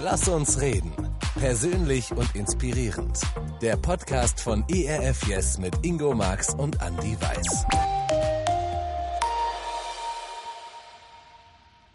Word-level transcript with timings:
Lass 0.00 0.28
uns 0.28 0.60
reden. 0.60 0.92
Persönlich 1.38 2.12
und 2.12 2.34
inspirierend. 2.34 3.20
Der 3.60 3.76
Podcast 3.76 4.40
von 4.40 4.64
ERF 4.68 5.26
Yes 5.26 5.58
mit 5.58 5.84
Ingo 5.84 6.14
Marx 6.14 6.54
und 6.54 6.80
Andy 6.82 7.16
Weiß. 7.20 7.97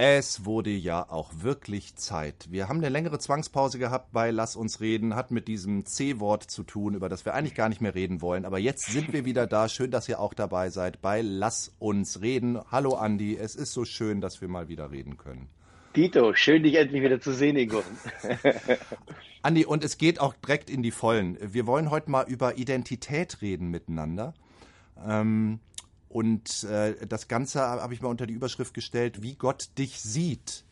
Es 0.06 0.44
wurde 0.44 0.70
ja 0.70 1.10
auch 1.10 1.32
wirklich 1.44 1.96
Zeit. 1.96 2.48
Wir 2.52 2.68
haben 2.68 2.80
eine 2.80 2.90
längere 2.90 3.20
Zwangspause 3.20 3.80
gehabt 3.80 4.12
bei 4.12 4.32
Lass 4.32 4.58
uns 4.58 4.82
reden, 4.82 5.16
hat 5.16 5.32
mit 5.32 5.48
diesem 5.48 5.86
C-Wort 5.86 6.44
zu 6.44 6.64
tun, 6.64 6.94
über 6.94 7.08
das 7.08 7.24
wir 7.24 7.34
eigentlich 7.34 7.56
gar 7.56 7.70
nicht 7.70 7.80
mehr 7.80 7.96
reden 7.96 8.22
wollen. 8.22 8.44
Aber 8.44 8.60
jetzt 8.60 8.92
sind 8.92 9.14
wir 9.14 9.24
wieder 9.24 9.48
da. 9.48 9.70
Schön, 9.70 9.92
dass 9.92 10.10
ihr 10.10 10.20
auch 10.20 10.34
dabei 10.34 10.72
seid 10.72 11.02
bei 11.02 11.22
Lass 11.22 11.72
uns 11.80 12.20
reden. 12.20 12.60
Hallo 12.70 12.96
Andi, 12.96 13.38
es 13.38 13.56
ist 13.56 13.72
so 13.72 13.86
schön, 13.86 14.20
dass 14.20 14.42
wir 14.42 14.50
mal 14.50 14.68
wieder 14.68 14.92
reden 14.92 15.16
können. 15.16 15.48
Dito, 15.96 16.34
schön 16.34 16.64
dich 16.64 16.76
endlich 16.76 17.02
wieder 17.02 17.22
zu 17.22 17.32
sehen, 17.32 17.56
Ingo. 17.56 17.82
Andi, 19.42 19.64
und 19.64 19.86
es 19.86 19.98
geht 19.98 20.20
auch 20.20 20.34
direkt 20.34 20.70
in 20.70 20.84
die 20.84 20.92
Vollen. 20.92 21.38
Wir 21.40 21.66
wollen 21.66 21.92
heute 21.92 22.12
mal 22.12 22.26
über 22.28 22.58
Identität 22.58 23.42
reden 23.42 23.70
miteinander. 23.70 24.34
Ähm, 25.08 25.62
und 26.14 26.64
äh, 26.66 27.08
das 27.08 27.28
Ganze 27.28 27.60
habe 27.62 27.92
ich 27.96 28.02
mal 28.04 28.10
unter 28.10 28.28
die 28.28 28.36
Überschrift 28.36 28.76
gestellt, 28.76 29.24
wie 29.24 29.34
Gott 29.34 29.70
dich 29.80 30.00
sieht. 30.00 30.64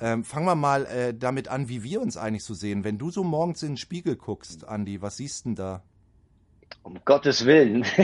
Ähm, 0.00 0.22
fangen 0.22 0.46
wir 0.46 0.54
mal 0.54 0.86
äh, 0.86 1.12
damit 1.12 1.48
an, 1.48 1.68
wie 1.68 1.82
wir 1.82 2.00
uns 2.00 2.16
eigentlich 2.16 2.44
so 2.44 2.54
sehen. 2.54 2.84
Wenn 2.84 2.96
du 2.96 3.10
so 3.10 3.24
morgens 3.24 3.64
in 3.64 3.70
den 3.70 3.76
Spiegel 3.78 4.14
guckst, 4.14 4.64
Andi, 4.64 5.02
was 5.02 5.16
siehst 5.16 5.44
denn 5.44 5.56
da? 5.56 5.82
Um 6.82 7.00
Gottes 7.04 7.44
Willen. 7.44 7.84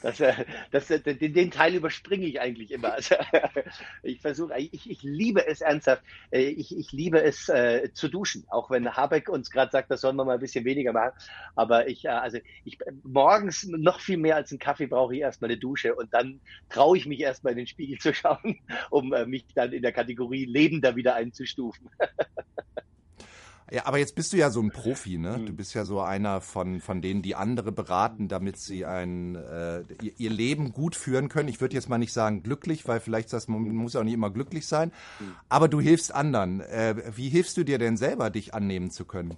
Das, 0.00 0.20
äh, 0.20 0.32
das, 0.70 0.88
äh, 0.90 1.00
den, 1.00 1.50
Teil 1.50 1.74
überspringe 1.74 2.24
ich 2.24 2.40
eigentlich 2.40 2.70
immer. 2.70 2.92
Also, 2.92 3.16
ich 4.04 4.20
versuche, 4.20 4.56
ich, 4.56 4.88
ich 4.88 5.02
liebe 5.02 5.44
es 5.44 5.60
ernsthaft. 5.60 6.04
Äh, 6.30 6.42
ich, 6.42 6.76
ich 6.76 6.92
liebe 6.92 7.20
es 7.20 7.48
äh, 7.48 7.90
zu 7.92 8.06
duschen, 8.06 8.44
auch 8.48 8.70
wenn 8.70 8.94
Habeck 8.94 9.28
uns 9.28 9.50
gerade 9.50 9.72
sagt, 9.72 9.90
das 9.90 10.02
sollen 10.02 10.14
wir 10.14 10.24
mal 10.24 10.34
ein 10.34 10.40
bisschen 10.40 10.64
weniger 10.64 10.92
machen. 10.92 11.18
Aber 11.56 11.88
ich, 11.88 12.08
also 12.08 12.38
ich 12.64 12.78
morgens 13.02 13.66
noch 13.66 13.98
viel 13.98 14.18
mehr 14.18 14.36
als 14.36 14.52
einen 14.52 14.60
Kaffee 14.60 14.86
brauche 14.86 15.16
ich 15.16 15.20
erstmal 15.20 15.50
eine 15.50 15.58
Dusche 15.58 15.96
und 15.96 16.14
dann 16.14 16.40
traue 16.68 16.96
ich 16.96 17.06
mich 17.06 17.18
erstmal 17.18 17.54
in 17.54 17.58
den 17.58 17.66
Spiegel 17.66 17.98
zu 17.98 18.14
schauen, 18.14 18.60
um 18.90 19.12
mich 19.26 19.46
dann 19.56 19.72
in 19.72 19.82
der 19.82 19.92
Kategorie 19.92 20.44
Lebender 20.44 20.94
wieder 20.94 21.16
einzustufen. 21.16 21.90
Ja, 23.70 23.86
aber 23.86 23.98
jetzt 23.98 24.14
bist 24.14 24.32
du 24.32 24.36
ja 24.36 24.50
so 24.50 24.60
ein 24.60 24.70
Profi, 24.70 25.18
ne? 25.18 25.40
Du 25.44 25.52
bist 25.52 25.74
ja 25.74 25.84
so 25.84 26.00
einer 26.00 26.40
von, 26.40 26.80
von 26.80 27.02
denen, 27.02 27.22
die 27.22 27.34
andere 27.34 27.72
beraten, 27.72 28.28
damit 28.28 28.56
sie 28.56 28.86
ein, 28.86 29.34
äh, 29.34 29.82
ihr 30.16 30.30
Leben 30.30 30.72
gut 30.72 30.96
führen 30.96 31.28
können. 31.28 31.48
Ich 31.48 31.60
würde 31.60 31.74
jetzt 31.74 31.88
mal 31.88 31.98
nicht 31.98 32.12
sagen 32.12 32.42
glücklich, 32.42 32.88
weil 32.88 33.00
vielleicht 33.00 33.32
das, 33.32 33.48
man 33.48 33.62
muss 33.62 33.92
ja 33.92 34.00
auch 34.00 34.04
nicht 34.04 34.14
immer 34.14 34.30
glücklich 34.30 34.66
sein. 34.66 34.92
Aber 35.48 35.68
du 35.68 35.80
hilfst 35.80 36.14
anderen. 36.14 36.60
Äh, 36.60 36.96
wie 37.14 37.28
hilfst 37.28 37.56
du 37.56 37.64
dir 37.64 37.78
denn 37.78 37.96
selber, 37.96 38.30
dich 38.30 38.54
annehmen 38.54 38.90
zu 38.90 39.04
können? 39.04 39.36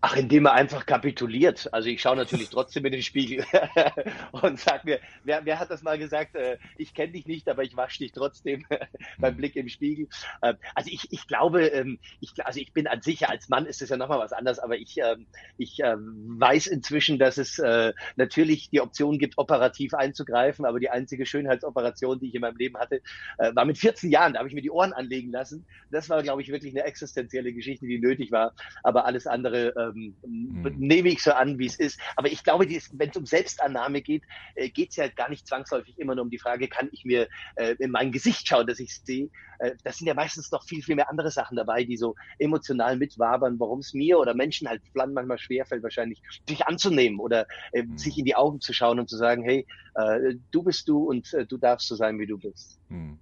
Ach, 0.00 0.16
indem 0.16 0.46
er 0.46 0.52
einfach 0.52 0.86
kapituliert. 0.86 1.68
Also 1.72 1.88
ich 1.88 2.00
schaue 2.00 2.16
natürlich 2.16 2.50
trotzdem 2.50 2.84
in 2.86 2.92
den 2.92 3.02
Spiegel 3.02 3.44
und 4.32 4.60
sage 4.60 4.82
mir, 4.84 5.00
wer, 5.24 5.44
wer 5.44 5.58
hat 5.58 5.70
das 5.70 5.82
mal 5.82 5.98
gesagt? 5.98 6.36
Äh, 6.36 6.58
ich 6.76 6.94
kenne 6.94 7.12
dich 7.12 7.26
nicht, 7.26 7.48
aber 7.48 7.64
ich 7.64 7.76
wasche 7.76 7.98
dich 7.98 8.12
trotzdem 8.12 8.64
beim 9.18 9.36
Blick 9.36 9.56
im 9.56 9.68
Spiegel. 9.68 10.08
Äh, 10.40 10.54
also 10.76 10.90
ich, 10.92 11.08
ich 11.10 11.26
glaube, 11.26 11.66
ähm, 11.66 11.98
ich, 12.20 12.32
also 12.46 12.60
ich 12.60 12.72
bin 12.72 12.86
an 12.86 13.02
sich, 13.02 13.28
als 13.28 13.48
Mann 13.48 13.66
ist 13.66 13.82
es 13.82 13.88
ja 13.88 13.96
nochmal 13.96 14.20
was 14.20 14.32
anderes, 14.32 14.60
aber 14.60 14.76
ich, 14.76 14.98
äh, 14.98 15.16
ich 15.56 15.78
weiß 15.78 16.68
inzwischen, 16.68 17.18
dass 17.18 17.36
es 17.36 17.58
äh, 17.58 17.92
natürlich 18.14 18.70
die 18.70 18.80
Option 18.80 19.18
gibt, 19.18 19.36
operativ 19.36 19.94
einzugreifen, 19.94 20.64
aber 20.64 20.78
die 20.78 20.90
einzige 20.90 21.26
Schönheitsoperation, 21.26 22.20
die 22.20 22.28
ich 22.28 22.34
in 22.34 22.42
meinem 22.42 22.56
Leben 22.56 22.78
hatte, 22.78 23.02
äh, 23.38 23.54
war 23.54 23.64
mit 23.64 23.78
14 23.78 24.10
Jahren. 24.10 24.34
Da 24.34 24.38
habe 24.38 24.48
ich 24.48 24.54
mir 24.54 24.62
die 24.62 24.70
Ohren 24.70 24.92
anlegen 24.92 25.32
lassen. 25.32 25.66
Das 25.90 26.08
war, 26.08 26.22
glaube 26.22 26.42
ich, 26.42 26.50
wirklich 26.50 26.72
eine 26.72 26.84
existenzielle 26.84 27.52
Geschichte, 27.52 27.86
die 27.86 27.98
nötig 27.98 28.30
war. 28.30 28.54
Aber 28.84 29.04
alles 29.04 29.26
andere 29.26 29.87
ähm, 29.94 30.16
mhm. 30.26 30.74
nehme 30.78 31.08
ich 31.08 31.22
so 31.22 31.32
an, 31.32 31.58
wie 31.58 31.66
es 31.66 31.76
ist. 31.76 32.00
Aber 32.16 32.30
ich 32.30 32.44
glaube, 32.44 32.68
wenn 32.92 33.10
es 33.10 33.16
um 33.16 33.26
Selbstannahme 33.26 34.02
geht, 34.02 34.22
äh, 34.54 34.68
geht 34.68 34.90
es 34.90 34.96
ja 34.96 35.08
gar 35.08 35.28
nicht 35.28 35.46
zwangsläufig 35.46 35.98
immer 35.98 36.14
nur 36.14 36.24
um 36.24 36.30
die 36.30 36.38
Frage, 36.38 36.68
kann 36.68 36.88
ich 36.92 37.04
mir 37.04 37.28
äh, 37.56 37.74
in 37.78 37.90
mein 37.90 38.12
Gesicht 38.12 38.46
schauen, 38.48 38.66
dass 38.66 38.80
ich 38.80 38.90
es 38.90 39.02
sehe. 39.04 39.30
Äh, 39.58 39.72
das 39.84 39.98
sind 39.98 40.06
ja 40.06 40.14
meistens 40.14 40.50
noch 40.50 40.64
viel, 40.64 40.82
viel 40.82 40.96
mehr 40.96 41.10
andere 41.10 41.30
Sachen 41.30 41.56
dabei, 41.56 41.84
die 41.84 41.96
so 41.96 42.14
emotional 42.38 42.96
mitwabern, 42.96 43.58
warum 43.58 43.80
es 43.80 43.94
mir 43.94 44.18
oder 44.18 44.34
Menschen 44.34 44.68
halt 44.68 44.82
manchmal 44.94 45.38
schwerfällt, 45.38 45.82
wahrscheinlich 45.82 46.22
sich 46.48 46.66
anzunehmen 46.66 47.20
oder 47.20 47.46
äh, 47.72 47.82
mhm. 47.82 47.98
sich 47.98 48.18
in 48.18 48.24
die 48.24 48.36
Augen 48.36 48.60
zu 48.60 48.72
schauen 48.72 48.98
und 48.98 49.08
zu 49.08 49.16
sagen, 49.16 49.42
hey, 49.42 49.66
äh, 49.94 50.34
du 50.50 50.62
bist 50.62 50.88
du 50.88 51.04
und 51.04 51.32
äh, 51.34 51.46
du 51.46 51.56
darfst 51.56 51.88
so 51.88 51.96
sein, 51.96 52.18
wie 52.18 52.26
du 52.26 52.38
bist. 52.38 52.78
Mhm. 52.88 53.18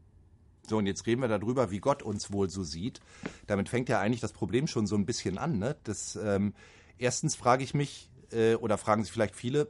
So, 0.69 0.79
und 0.79 0.87
jetzt 0.87 1.07
reden 1.07 1.21
wir 1.21 1.29
darüber, 1.29 1.71
wie 1.71 1.79
Gott 1.79 2.03
uns 2.03 2.33
wohl 2.33 2.51
so 2.51 2.63
sieht. 2.63 3.01
Damit 3.47 3.69
fängt 3.69 3.89
ja 3.89 4.01
eigentlich 4.01 4.21
das 4.21 4.33
Problem 4.33 4.67
schon 4.67 4.87
so 4.87 4.97
ein 4.97 5.07
bisschen 5.07 5.39
an. 5.39 5.59
Ne? 5.59 5.77
Das, 5.85 6.17
ähm, 6.17 6.55
erstens 6.99 7.37
frage 7.37 7.65
ich 7.65 7.75
mich, 7.75 8.11
äh, 8.33 8.55
oder 8.55 8.79
fragen 8.79 9.05
sich 9.05 9.13
vielleicht 9.13 9.37
viele, 9.37 9.69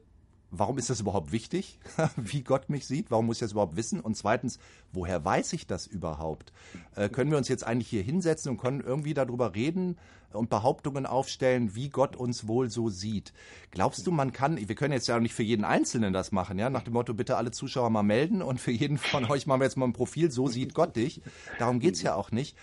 warum 0.50 0.78
ist 0.78 0.90
das 0.90 1.00
überhaupt 1.00 1.32
wichtig, 1.32 1.78
wie 2.16 2.42
Gott 2.42 2.68
mich 2.68 2.86
sieht? 2.86 3.10
Warum 3.10 3.26
muss 3.26 3.36
ich 3.36 3.40
das 3.40 3.52
überhaupt 3.52 3.76
wissen? 3.76 4.00
Und 4.00 4.16
zweitens, 4.16 4.58
woher 4.92 5.24
weiß 5.24 5.52
ich 5.52 5.66
das 5.66 5.86
überhaupt? 5.86 6.52
Äh, 6.94 7.08
können 7.08 7.30
wir 7.30 7.38
uns 7.38 7.48
jetzt 7.48 7.66
eigentlich 7.66 7.88
hier 7.88 8.02
hinsetzen 8.02 8.50
und 8.50 8.58
können 8.58 8.80
irgendwie 8.80 9.14
darüber 9.14 9.54
reden 9.54 9.98
und 10.32 10.50
Behauptungen 10.50 11.06
aufstellen, 11.06 11.74
wie 11.74 11.88
Gott 11.88 12.16
uns 12.16 12.46
wohl 12.46 12.70
so 12.70 12.88
sieht? 12.88 13.32
Glaubst 13.70 14.06
du, 14.06 14.10
man 14.10 14.32
kann, 14.32 14.56
wir 14.56 14.74
können 14.74 14.92
jetzt 14.92 15.06
ja 15.06 15.16
auch 15.16 15.20
nicht 15.20 15.34
für 15.34 15.42
jeden 15.42 15.64
Einzelnen 15.64 16.12
das 16.12 16.32
machen, 16.32 16.58
ja, 16.58 16.70
nach 16.70 16.82
dem 16.82 16.92
Motto, 16.92 17.14
bitte 17.14 17.36
alle 17.36 17.50
Zuschauer 17.50 17.90
mal 17.90 18.02
melden 18.02 18.42
und 18.42 18.60
für 18.60 18.72
jeden 18.72 18.98
von 18.98 19.24
euch 19.26 19.46
machen 19.46 19.60
wir 19.60 19.64
jetzt 19.64 19.76
mal 19.76 19.86
ein 19.86 19.92
Profil, 19.92 20.30
so 20.30 20.48
sieht 20.48 20.74
Gott 20.74 20.96
dich. 20.96 21.22
Darum 21.58 21.80
geht's 21.80 22.02
ja 22.02 22.14
auch 22.14 22.30
nicht. 22.30 22.56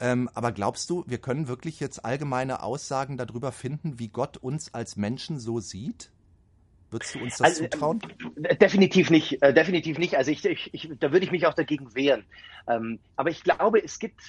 Ähm, 0.00 0.30
aber 0.34 0.52
glaubst 0.52 0.90
du, 0.90 1.04
wir 1.06 1.18
können 1.18 1.48
wirklich 1.48 1.80
jetzt 1.80 2.04
allgemeine 2.04 2.62
Aussagen 2.62 3.16
darüber 3.16 3.50
finden, 3.50 3.98
wie 3.98 4.08
Gott 4.08 4.36
uns 4.36 4.72
als 4.72 4.96
Menschen 4.96 5.40
so 5.40 5.58
sieht? 5.58 6.10
Würdest 6.90 7.14
du 7.14 7.20
uns 7.20 7.36
das 7.36 7.46
also, 7.46 7.64
zutrauen? 7.64 8.00
Äh, 8.42 8.56
definitiv 8.56 9.10
nicht, 9.10 9.42
äh, 9.42 9.52
definitiv 9.52 9.98
nicht. 9.98 10.16
Also 10.16 10.30
ich, 10.30 10.44
ich, 10.44 10.72
ich, 10.72 10.90
da 10.98 11.12
würde 11.12 11.24
ich 11.24 11.32
mich 11.32 11.46
auch 11.46 11.54
dagegen 11.54 11.94
wehren. 11.94 12.24
Ähm, 12.66 12.98
aber 13.16 13.30
ich 13.30 13.42
glaube, 13.42 13.82
es 13.82 13.98
gibt 13.98 14.20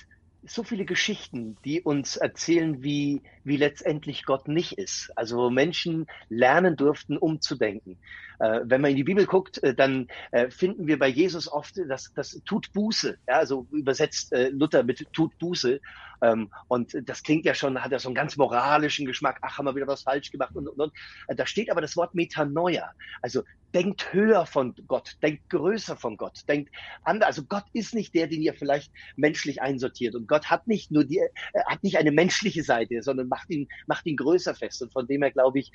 so 0.44 0.64
viele 0.64 0.86
Geschichten, 0.86 1.58
die 1.66 1.81
uns 1.81 2.18
erzählen, 2.18 2.81
wie, 2.81 3.22
wie 3.44 3.58
letztendlich 3.58 4.24
Gott 4.25 4.47
nicht 4.47 4.74
ist. 4.74 5.12
Also 5.16 5.50
Menschen 5.50 6.08
lernen 6.30 6.75
durften, 6.75 7.18
umzudenken. 7.18 7.97
Äh, 8.39 8.61
wenn 8.63 8.81
man 8.81 8.91
in 8.91 8.97
die 8.97 9.03
Bibel 9.03 9.25
guckt, 9.25 9.61
äh, 9.63 9.75
dann 9.75 10.07
äh, 10.31 10.50
finden 10.50 10.88
wir 10.88 10.97
bei 10.97 11.07
Jesus 11.07 11.51
oft 11.51 11.75
das, 11.88 12.11
das 12.16 12.41
tut 12.45 12.72
Buße. 12.73 13.17
Ja, 13.27 13.35
also 13.35 13.67
übersetzt 13.72 14.33
Luther 14.51 14.83
mit 14.83 15.05
tut 15.13 15.38
Buße. 15.39 15.79
Ähm, 16.22 16.49
und 16.67 16.95
das 17.05 17.23
klingt 17.23 17.45
ja 17.45 17.53
schon, 17.53 17.81
hat 17.81 17.91
ja 17.91 17.99
so 17.99 18.09
einen 18.09 18.16
ganz 18.16 18.38
moralischen 18.38 19.05
Geschmack. 19.05 19.39
Ach, 19.41 19.57
haben 19.57 19.66
wir 19.66 19.75
wieder 19.75 19.88
was 19.88 20.03
falsch 20.03 20.31
gemacht 20.31 20.55
und, 20.55 20.67
und, 20.67 20.79
und. 20.79 20.94
Da 21.28 21.45
steht 21.45 21.72
aber 21.72 21.81
das 21.81 21.95
Wort 21.95 22.16
Metanoia. 22.16 22.91
Also 23.22 23.44
denkt 23.73 24.11
höher 24.13 24.45
von 24.45 24.73
Gott, 24.88 25.17
denkt 25.22 25.49
größer 25.49 25.95
von 25.95 26.17
Gott, 26.17 26.41
denkt 26.47 26.73
anders. 27.03 27.28
Also 27.28 27.44
Gott 27.44 27.66
ist 27.73 27.94
nicht 27.94 28.16
der, 28.16 28.28
den 28.28 28.41
ihr 28.41 28.53
vielleicht 28.53 28.91
menschlich 29.16 29.61
einsortiert. 29.61 30.16
Und 30.16 30.28
Gott 30.28 30.49
hat 30.49 30.67
nicht 30.67 30.91
nur 30.91 31.05
die, 31.05 31.22
hat 31.67 31.83
nicht 31.83 31.97
eine 31.97 32.11
menschliche 32.11 32.63
Seite, 32.63 33.01
sondern 33.01 33.28
macht 33.28 33.49
ihn, 33.49 33.67
macht 33.85 34.05
ihn 34.05 34.17
größer 34.17 34.55
fest. 34.55 34.81
Und 34.81 34.91
von 34.91 35.07
dem 35.07 35.22
her 35.22 35.31
glaube 35.31 35.59
ich, 35.59 35.72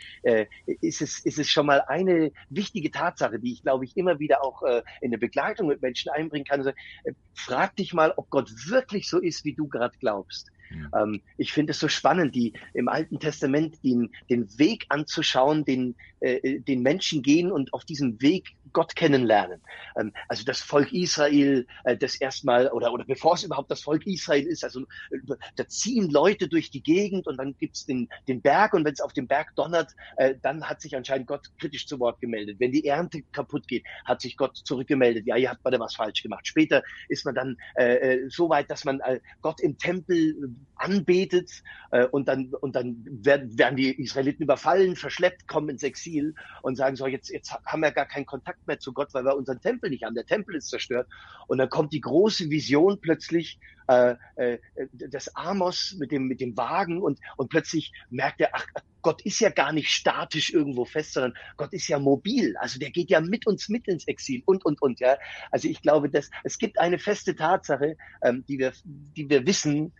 ist 0.81 1.03
es, 1.03 1.21
ist 1.21 1.39
es 1.39 1.49
schon 1.49 1.67
mal 1.67 1.83
eine 1.87 2.33
wichtige 2.57 2.91
Tatsache, 2.91 3.39
die 3.39 3.53
ich 3.53 3.63
glaube 3.63 3.85
ich 3.85 3.97
immer 3.97 4.19
wieder 4.19 4.43
auch 4.45 4.63
äh, 4.63 4.83
in 5.01 5.11
der 5.11 5.19
Begleitung 5.19 5.69
mit 5.69 5.83
Menschen 5.83 6.11
einbringen 6.11 6.45
kann. 6.45 6.61
Also, 6.61 6.71
äh, 7.05 7.13
frag 7.35 7.77
dich 7.77 7.95
mal, 7.95 8.13
ob 8.17 8.31
Gott 8.31 8.51
wirklich 8.69 9.09
so 9.09 9.21
ist, 9.21 9.45
wie 9.45 9.55
du 9.55 9.69
gerade 9.69 9.97
glaubst. 9.99 10.51
Mhm. 10.75 10.91
Ähm, 10.97 11.23
ich 11.39 11.53
finde 11.53 11.73
es 11.73 11.79
so 11.79 11.89
spannend, 11.89 12.35
die 12.35 12.53
im 12.73 12.89
Alten 12.89 13.19
Testament 13.19 13.83
den, 13.85 14.11
den 14.31 14.59
Weg 14.59 14.87
anzuschauen, 14.89 15.65
den, 15.65 15.95
äh, 16.21 16.61
den 16.61 16.83
Menschen 16.83 17.23
gehen 17.23 17.53
und 17.53 17.73
auf 17.73 17.85
diesem 17.85 18.21
Weg 18.21 18.55
Gott 18.73 18.95
kennenlernen. 18.97 19.63
Ähm, 19.97 20.13
also 20.29 20.45
das 20.45 20.61
Volk 20.61 20.93
Israel, 20.93 21.67
äh, 21.85 21.97
das 21.97 22.17
erstmal, 22.17 22.69
oder, 22.69 22.93
oder 22.93 23.05
bevor 23.05 23.35
es 23.35 23.45
überhaupt 23.45 23.71
das 23.71 23.83
Volk 23.83 24.07
Israel 24.07 24.47
ist, 24.47 24.65
also 24.65 24.81
äh, 25.11 25.35
da 25.57 25.67
ziehen 25.67 26.11
Leute 26.11 26.49
durch 26.49 26.71
die 26.71 26.83
Gegend 26.83 27.27
und 27.27 27.39
dann 27.39 27.57
gibt's 27.59 27.87
den, 27.87 28.09
den 28.29 28.43
Berg 28.43 28.75
und 28.75 28.85
wenn 28.85 28.93
es 28.93 29.01
auf 29.01 29.13
dem 29.13 29.27
Berg 29.27 29.55
donnert, 29.57 29.93
äh, 30.17 30.35
dann 30.43 30.69
hat 30.69 30.83
sich 30.83 30.95
anscheinend 30.97 31.27
Gott 31.27 31.49
kritisch 31.59 31.87
zu 31.87 31.99
Wort 32.01 32.21
gemeldet. 32.21 32.57
Wenn 32.61 32.73
die 32.73 32.87
Ernte 32.87 33.23
kaputt 33.33 33.67
geht, 33.69 33.85
hat 34.05 34.21
sich 34.21 34.37
Gott 34.37 34.57
zurückgemeldet. 34.57 35.27
Ja, 35.27 35.37
ihr 35.37 35.49
habt 35.49 35.65
mal 35.65 35.71
da 35.71 35.81
was 35.81 35.95
falsch 35.95 36.23
gemacht. 36.23 36.47
Später 36.47 36.83
ist 37.09 37.25
man 37.25 37.35
dann 37.35 37.57
äh, 37.77 37.95
äh 37.95 38.29
so 38.29 38.49
weit, 38.49 38.71
dass 38.71 38.85
man 38.85 39.01
äh, 39.01 39.21
Gott 39.41 39.61
im 39.61 39.79
Tempel 39.79 40.35
anbetet 40.77 41.63
äh, 41.91 42.07
und 42.07 42.29
dann 42.29 42.53
und 42.61 42.77
dann 42.77 43.05
werden, 43.07 43.59
werden 43.59 43.77
die 43.77 43.91
Israeliten 43.91 44.43
überfallen, 44.43 44.97
verschleppt, 44.97 45.49
kommen 45.49 45.69
ins 45.69 45.83
Exil 45.83 46.35
und 46.63 46.77
sagen 46.77 46.97
so 46.97 47.07
jetzt 47.07 47.31
jetzt 47.31 47.53
haben 47.65 47.81
wir 47.81 47.93
gar 47.93 48.07
keinen 48.07 48.27
Kontakt 48.27 48.67
mehr 48.67 48.79
zu 48.79 48.93
Gott, 48.93 49.13
weil 49.13 49.25
wir 49.25 49.37
unseren 49.37 49.61
Tempel 49.61 49.91
nicht 49.91 50.05
haben. 50.05 50.15
Der 50.15 50.27
Tempel 50.27 50.57
ist 50.57 50.69
zerstört. 50.69 51.09
Und 51.47 51.59
dann 51.59 51.69
kommt 51.69 51.93
die 51.93 52.01
große 52.01 52.51
Vision 52.51 53.01
plötzlich 53.01 53.59
äh, 53.87 54.17
äh, 54.37 54.59
des 54.93 55.35
Amos 55.37 55.95
mit 55.99 56.11
dem, 56.11 56.27
mit 56.27 56.41
dem 56.41 56.57
Wagen 56.57 57.03
und, 57.03 57.21
und 57.37 57.51
plötzlich 57.51 57.93
merkt 58.09 58.41
er, 58.41 58.51
ach, 58.53 58.67
Gott 59.03 59.21
ist 59.23 59.41
ja 59.41 59.51
gar 59.51 59.73
nicht 59.73 59.91
statisch 59.91 60.55
irgendwo 60.55 60.87
fest, 60.87 61.13
sondern 61.13 61.35
Gott 61.59 61.75
ist 61.75 61.89
ja 61.89 61.99
mobil. 61.99 62.57
Also 62.57 62.79
der 62.79 62.91
geht 62.91 63.11
ja 63.11 63.21
mit 63.21 63.47
uns 63.47 63.69
mit 63.69 63.87
ins 63.87 64.09
Exil 64.09 64.43
und, 64.47 64.65
und, 64.65 64.81
und, 64.81 65.01
ja. 65.01 65.19
Also 65.51 65.69
ich 65.69 65.83
glaube, 65.83 66.09
dass 66.09 66.31
es 66.43 66.57
gibt 66.57 66.79
eine 66.79 66.99
feste 66.99 67.37
Tatsache, 67.37 67.99
ähm, 68.23 68.45
die 68.49 68.59
wir, 68.59 68.73
die 68.85 69.29
wir 69.29 69.47
wissen, 69.47 69.93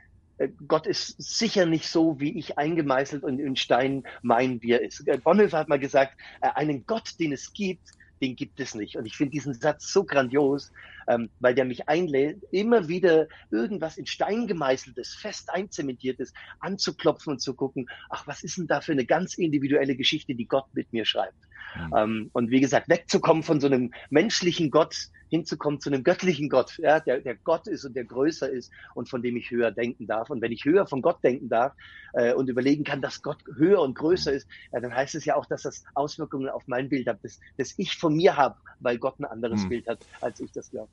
Gott 0.67 0.87
ist 0.87 1.15
sicher 1.23 1.67
nicht 1.67 1.89
so, 1.89 2.19
wie 2.19 2.39
ich 2.39 2.59
eingemeißelt 2.59 3.23
und 3.23 3.39
in 3.39 3.57
Stein 3.57 4.05
meinen, 4.23 4.63
wie 4.63 4.73
er 4.73 4.83
ist. 4.83 5.07
Äh, 5.07 5.19
Bonhoeffer 5.19 5.59
hat 5.59 5.69
mal 5.69 5.79
gesagt, 5.79 6.15
äh, 6.41 6.49
einen 6.55 6.87
Gott, 6.87 7.19
den 7.21 7.33
es 7.33 7.53
gibt, 7.53 7.91
den 8.21 8.37
gibt 8.37 8.59
es 8.61 8.75
nicht. 8.75 8.97
Und 8.97 9.07
ich 9.07 9.17
finde 9.17 9.33
diesen 9.33 9.55
Satz 9.55 9.93
so 9.93 10.05
grandios, 10.05 10.73
ähm, 11.09 11.31
weil 11.41 11.55
der 11.55 11.65
mich 11.65 11.89
einlädt, 11.89 12.43
immer 12.51 12.89
wieder 12.89 13.29
irgendwas 13.51 13.97
in 13.97 14.07
Stein 14.07 14.47
gemeißeltes, 14.47 15.15
fest 15.15 15.51
einzementiertes 15.51 16.33
anzuklopfen 16.61 17.35
und 17.35 17.41
zu 17.41 17.55
gucken, 17.55 17.89
ach, 18.11 18.27
was 18.27 18.43
ist 18.43 18.59
denn 18.59 18.67
da 18.67 18.81
für 18.81 18.93
eine 18.93 19.07
ganz 19.07 19.35
individuelle 19.35 19.97
Geschichte, 19.97 20.35
die 20.35 20.47
Gott 20.47 20.67
mit 20.73 20.93
mir 20.93 21.05
schreibt. 21.05 21.37
Mhm. 21.77 21.95
Ähm, 21.97 22.31
und 22.33 22.51
wie 22.51 22.61
gesagt, 22.61 22.89
wegzukommen 22.89 23.43
von 23.43 23.61
so 23.61 23.67
einem 23.67 23.93
menschlichen 24.11 24.71
Gott, 24.71 24.95
hinzukommen 25.29 25.81
zu 25.81 25.91
einem 25.91 26.05
göttlichen 26.05 26.49
Gott, 26.49 26.79
ja, 26.79 27.01
der, 27.01 27.21
der 27.21 27.35
Gott 27.35 27.67
ist 27.67 27.85
und 27.85 27.97
der 27.97 28.05
größer 28.05 28.49
ist 28.49 28.71
und 28.95 29.09
von 29.09 29.23
dem 29.23 29.37
ich 29.37 29.51
höher 29.51 29.73
denken 29.73 30.07
darf. 30.07 30.31
Und 30.31 30.41
wenn 30.41 30.53
ich 30.53 30.65
höher 30.65 30.87
von 30.87 31.03
Gott 31.03 31.25
denken 31.25 31.49
darf 31.49 31.73
äh, 32.13 32.33
und 32.35 32.49
überlegen 32.49 32.85
kann, 32.85 33.03
dass 33.03 33.23
Gott 33.23 33.39
höher 33.57 33.81
und 33.81 33.95
größer 33.95 34.33
ist, 34.33 34.49
ja, 34.73 34.81
dann 34.81 34.95
heißt 34.95 35.15
es 35.15 35.25
ja 35.25 35.35
auch, 35.35 35.47
dass 35.47 35.63
das 35.63 35.85
Auswirkungen 35.95 36.49
auf 36.49 36.69
mein 36.69 36.89
Bild 36.89 37.09
hat, 37.09 37.19
das, 37.23 37.41
das 37.57 37.75
ich 37.79 37.97
von 37.97 38.15
mir 38.15 38.37
habe, 38.37 38.57
weil 38.81 38.99
Gott 38.99 39.19
ein 39.19 39.25
anderes 39.25 39.63
hm. 39.63 39.69
Bild 39.71 39.89
hat, 39.89 39.99
als 40.21 40.41
ich 40.41 40.53
das 40.53 40.71
glaube. 40.71 40.91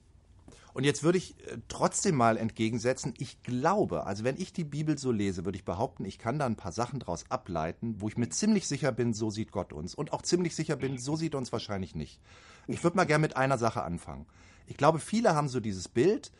Und 0.73 0.83
jetzt 0.83 1.03
würde 1.03 1.17
ich 1.17 1.37
äh, 1.47 1.57
trotzdem 1.67 2.15
mal 2.15 2.37
entgegensetzen, 2.37 3.13
ich 3.17 3.41
glaube, 3.43 4.05
also 4.05 4.23
wenn 4.23 4.37
ich 4.37 4.53
die 4.53 4.63
Bibel 4.63 4.97
so 4.97 5.11
lese, 5.11 5.45
würde 5.45 5.57
ich 5.57 5.65
behaupten, 5.65 6.05
ich 6.05 6.17
kann 6.17 6.39
da 6.39 6.45
ein 6.45 6.55
paar 6.55 6.71
Sachen 6.71 6.99
draus 6.99 7.25
ableiten, 7.29 7.95
wo 7.99 8.07
ich 8.07 8.17
mir 8.17 8.29
ziemlich 8.29 8.67
sicher 8.67 8.91
bin, 8.91 9.13
so 9.13 9.29
sieht 9.29 9.51
Gott 9.51 9.73
uns. 9.73 9.95
Und 9.95 10.13
auch 10.13 10.21
ziemlich 10.21 10.55
sicher 10.55 10.75
bin, 10.75 10.97
so 10.97 11.15
sieht 11.15 11.35
er 11.35 11.39
uns 11.39 11.51
wahrscheinlich 11.51 11.95
nicht. 11.95 12.21
Ich 12.67 12.83
würde 12.83 12.97
mal 12.97 13.05
gerne 13.05 13.21
mit 13.21 13.37
einer 13.37 13.57
Sache 13.57 13.83
anfangen. 13.83 14.25
Ich 14.67 14.77
glaube, 14.77 14.99
viele 14.99 15.35
haben 15.35 15.49
so 15.49 15.59
dieses 15.59 15.87
Bild, 15.87 16.31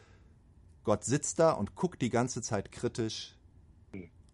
Gott 0.83 1.03
sitzt 1.03 1.39
da 1.39 1.51
und 1.51 1.75
guckt 1.75 2.01
die 2.01 2.09
ganze 2.09 2.41
Zeit 2.41 2.71
kritisch 2.71 3.35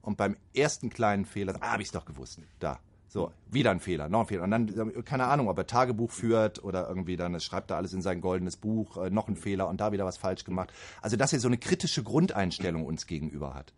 und 0.02 0.16
beim 0.16 0.38
ersten 0.54 0.90
kleinen 0.90 1.26
Fehler, 1.26 1.56
ah, 1.60 1.74
habe 1.74 1.82
ich 1.82 1.90
es 1.90 1.92
doch 1.92 2.06
gewusst, 2.06 2.40
da. 2.60 2.80
So, 3.18 3.32
wieder 3.50 3.72
ein 3.72 3.80
Fehler, 3.80 4.10
noch 4.10 4.20
ein 4.20 4.26
Fehler. 4.28 4.44
Und 4.44 4.52
dann, 4.52 5.04
keine 5.04 5.26
Ahnung, 5.26 5.50
ob 5.50 5.58
er 5.58 5.66
Tagebuch 5.66 6.12
führt 6.12 6.64
oder 6.64 6.88
irgendwie 6.88 7.16
dann 7.16 7.40
schreibt 7.40 7.72
er 7.72 7.78
alles 7.78 7.92
in 7.92 8.04
sein 8.04 8.22
goldenes 8.22 8.58
Buch, 8.58 8.96
äh, 8.98 9.10
noch 9.10 9.28
ein 9.28 9.36
Fehler 9.36 9.68
und 9.70 9.82
da 9.82 9.92
wieder 9.92 10.06
was 10.06 10.18
falsch 10.18 10.44
gemacht. 10.44 10.72
Also, 11.02 11.18
dass 11.18 11.34
er 11.34 11.40
so 11.40 11.48
eine 11.48 11.58
kritische 11.58 12.04
Grundeinstellung 12.04 12.86
uns 12.86 13.08
gegenüber 13.08 13.56
hat. 13.56 13.74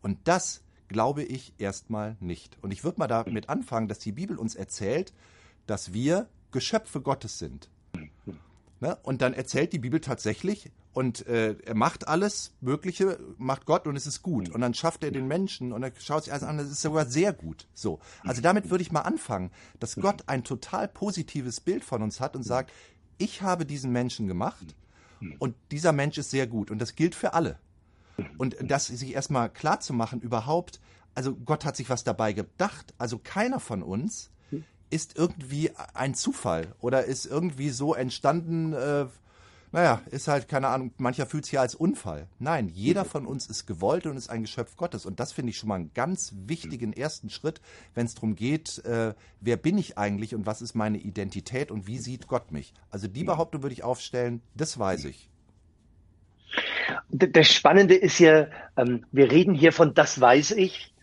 Und 0.00 0.18
das 0.28 0.62
glaube 0.86 1.24
ich 1.24 1.54
erstmal 1.58 2.16
nicht. 2.20 2.56
Und 2.62 2.72
ich 2.72 2.84
würde 2.84 3.00
mal 3.00 3.08
damit 3.08 3.48
anfangen, 3.48 3.88
dass 3.88 3.98
die 3.98 4.12
Bibel 4.12 4.38
uns 4.38 4.54
erzählt, 4.54 5.12
dass 5.66 5.92
wir 5.92 6.28
Geschöpfe 6.52 7.00
Gottes 7.00 7.40
sind. 7.40 7.70
Ne? 8.78 8.96
Und 9.02 9.22
dann 9.22 9.34
erzählt 9.34 9.72
die 9.72 9.80
Bibel 9.80 10.00
tatsächlich, 10.00 10.70
und 10.94 11.26
äh, 11.26 11.56
er 11.64 11.74
macht 11.74 12.06
alles 12.06 12.52
Mögliche, 12.60 13.18
macht 13.36 13.66
Gott 13.66 13.86
und 13.86 13.96
es 13.96 14.06
ist 14.06 14.22
gut. 14.22 14.48
Und 14.48 14.60
dann 14.60 14.74
schafft 14.74 15.02
er 15.02 15.10
den 15.10 15.26
Menschen 15.26 15.72
und 15.72 15.82
er 15.82 15.92
schaut 15.98 16.24
sich 16.24 16.32
alles 16.32 16.44
an, 16.44 16.56
das 16.56 16.70
ist 16.70 16.82
sogar 16.82 17.04
sehr 17.04 17.32
gut. 17.32 17.66
So. 17.74 17.98
Also 18.22 18.40
damit 18.40 18.70
würde 18.70 18.82
ich 18.82 18.92
mal 18.92 19.00
anfangen, 19.00 19.50
dass 19.80 19.96
Gott 19.96 20.22
ein 20.28 20.44
total 20.44 20.86
positives 20.86 21.60
Bild 21.60 21.84
von 21.84 22.02
uns 22.02 22.20
hat 22.20 22.36
und 22.36 22.44
sagt, 22.44 22.72
ich 23.18 23.42
habe 23.42 23.66
diesen 23.66 23.90
Menschen 23.90 24.28
gemacht 24.28 24.76
und 25.40 25.56
dieser 25.72 25.92
Mensch 25.92 26.16
ist 26.16 26.30
sehr 26.30 26.46
gut. 26.46 26.70
Und 26.70 26.78
das 26.78 26.94
gilt 26.94 27.16
für 27.16 27.34
alle. 27.34 27.58
Und 28.38 28.56
das 28.60 28.86
sich 28.86 29.12
erstmal 29.14 29.50
klar 29.50 29.80
zu 29.80 29.92
machen, 29.92 30.20
überhaupt, 30.20 30.80
also 31.16 31.34
Gott 31.34 31.64
hat 31.64 31.76
sich 31.76 31.90
was 31.90 32.04
dabei 32.04 32.32
gedacht. 32.32 32.94
Also 32.98 33.18
keiner 33.18 33.58
von 33.58 33.82
uns 33.82 34.30
ist 34.90 35.18
irgendwie 35.18 35.72
ein 35.94 36.14
Zufall 36.14 36.76
oder 36.80 37.04
ist 37.04 37.26
irgendwie 37.26 37.70
so 37.70 37.94
entstanden, 37.94 38.74
äh, 38.74 39.06
naja, 39.74 40.02
ist 40.12 40.28
halt, 40.28 40.46
keine 40.46 40.68
Ahnung, 40.68 40.92
mancher 40.98 41.26
fühlt 41.26 41.46
sich 41.46 41.54
ja 41.54 41.60
als 41.60 41.74
Unfall. 41.74 42.28
Nein, 42.38 42.68
jeder 42.68 43.04
von 43.04 43.26
uns 43.26 43.48
ist 43.48 43.66
gewollt 43.66 44.06
und 44.06 44.16
ist 44.16 44.30
ein 44.30 44.42
Geschöpf 44.42 44.76
Gottes. 44.76 45.04
Und 45.04 45.18
das 45.18 45.32
finde 45.32 45.50
ich 45.50 45.58
schon 45.58 45.68
mal 45.68 45.74
einen 45.74 45.92
ganz 45.94 46.32
wichtigen 46.46 46.92
ersten 46.92 47.28
Schritt, 47.28 47.60
wenn 47.92 48.06
es 48.06 48.14
darum 48.14 48.36
geht, 48.36 48.84
äh, 48.84 49.14
wer 49.40 49.56
bin 49.56 49.76
ich 49.76 49.98
eigentlich 49.98 50.32
und 50.32 50.46
was 50.46 50.62
ist 50.62 50.76
meine 50.76 50.98
Identität 50.98 51.72
und 51.72 51.88
wie 51.88 51.98
sieht 51.98 52.28
Gott 52.28 52.52
mich. 52.52 52.72
Also 52.92 53.08
die 53.08 53.24
Behauptung 53.24 53.64
würde 53.64 53.72
ich 53.72 53.82
aufstellen, 53.82 54.42
das 54.54 54.78
weiß 54.78 55.06
ich. 55.06 55.28
Das 57.08 57.48
Spannende 57.48 57.96
ist 57.96 58.20
ja, 58.20 58.46
ähm, 58.76 59.04
wir 59.10 59.32
reden 59.32 59.54
hier 59.54 59.72
von 59.72 59.92
das 59.92 60.20
weiß 60.20 60.52
ich. 60.52 60.94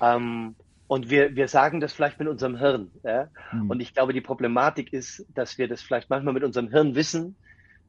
Ähm, 0.00 0.54
und 0.86 1.10
wir, 1.10 1.34
wir 1.34 1.48
sagen 1.48 1.80
das 1.80 1.92
vielleicht 1.92 2.20
mit 2.20 2.28
unserem 2.28 2.56
Hirn. 2.56 2.92
Ja? 3.02 3.26
Mhm. 3.50 3.70
Und 3.70 3.80
ich 3.80 3.92
glaube, 3.92 4.12
die 4.12 4.20
Problematik 4.20 4.92
ist, 4.92 5.26
dass 5.34 5.58
wir 5.58 5.66
das 5.66 5.82
vielleicht 5.82 6.10
manchmal 6.10 6.32
mit 6.32 6.44
unserem 6.44 6.68
Hirn 6.68 6.94
wissen, 6.94 7.34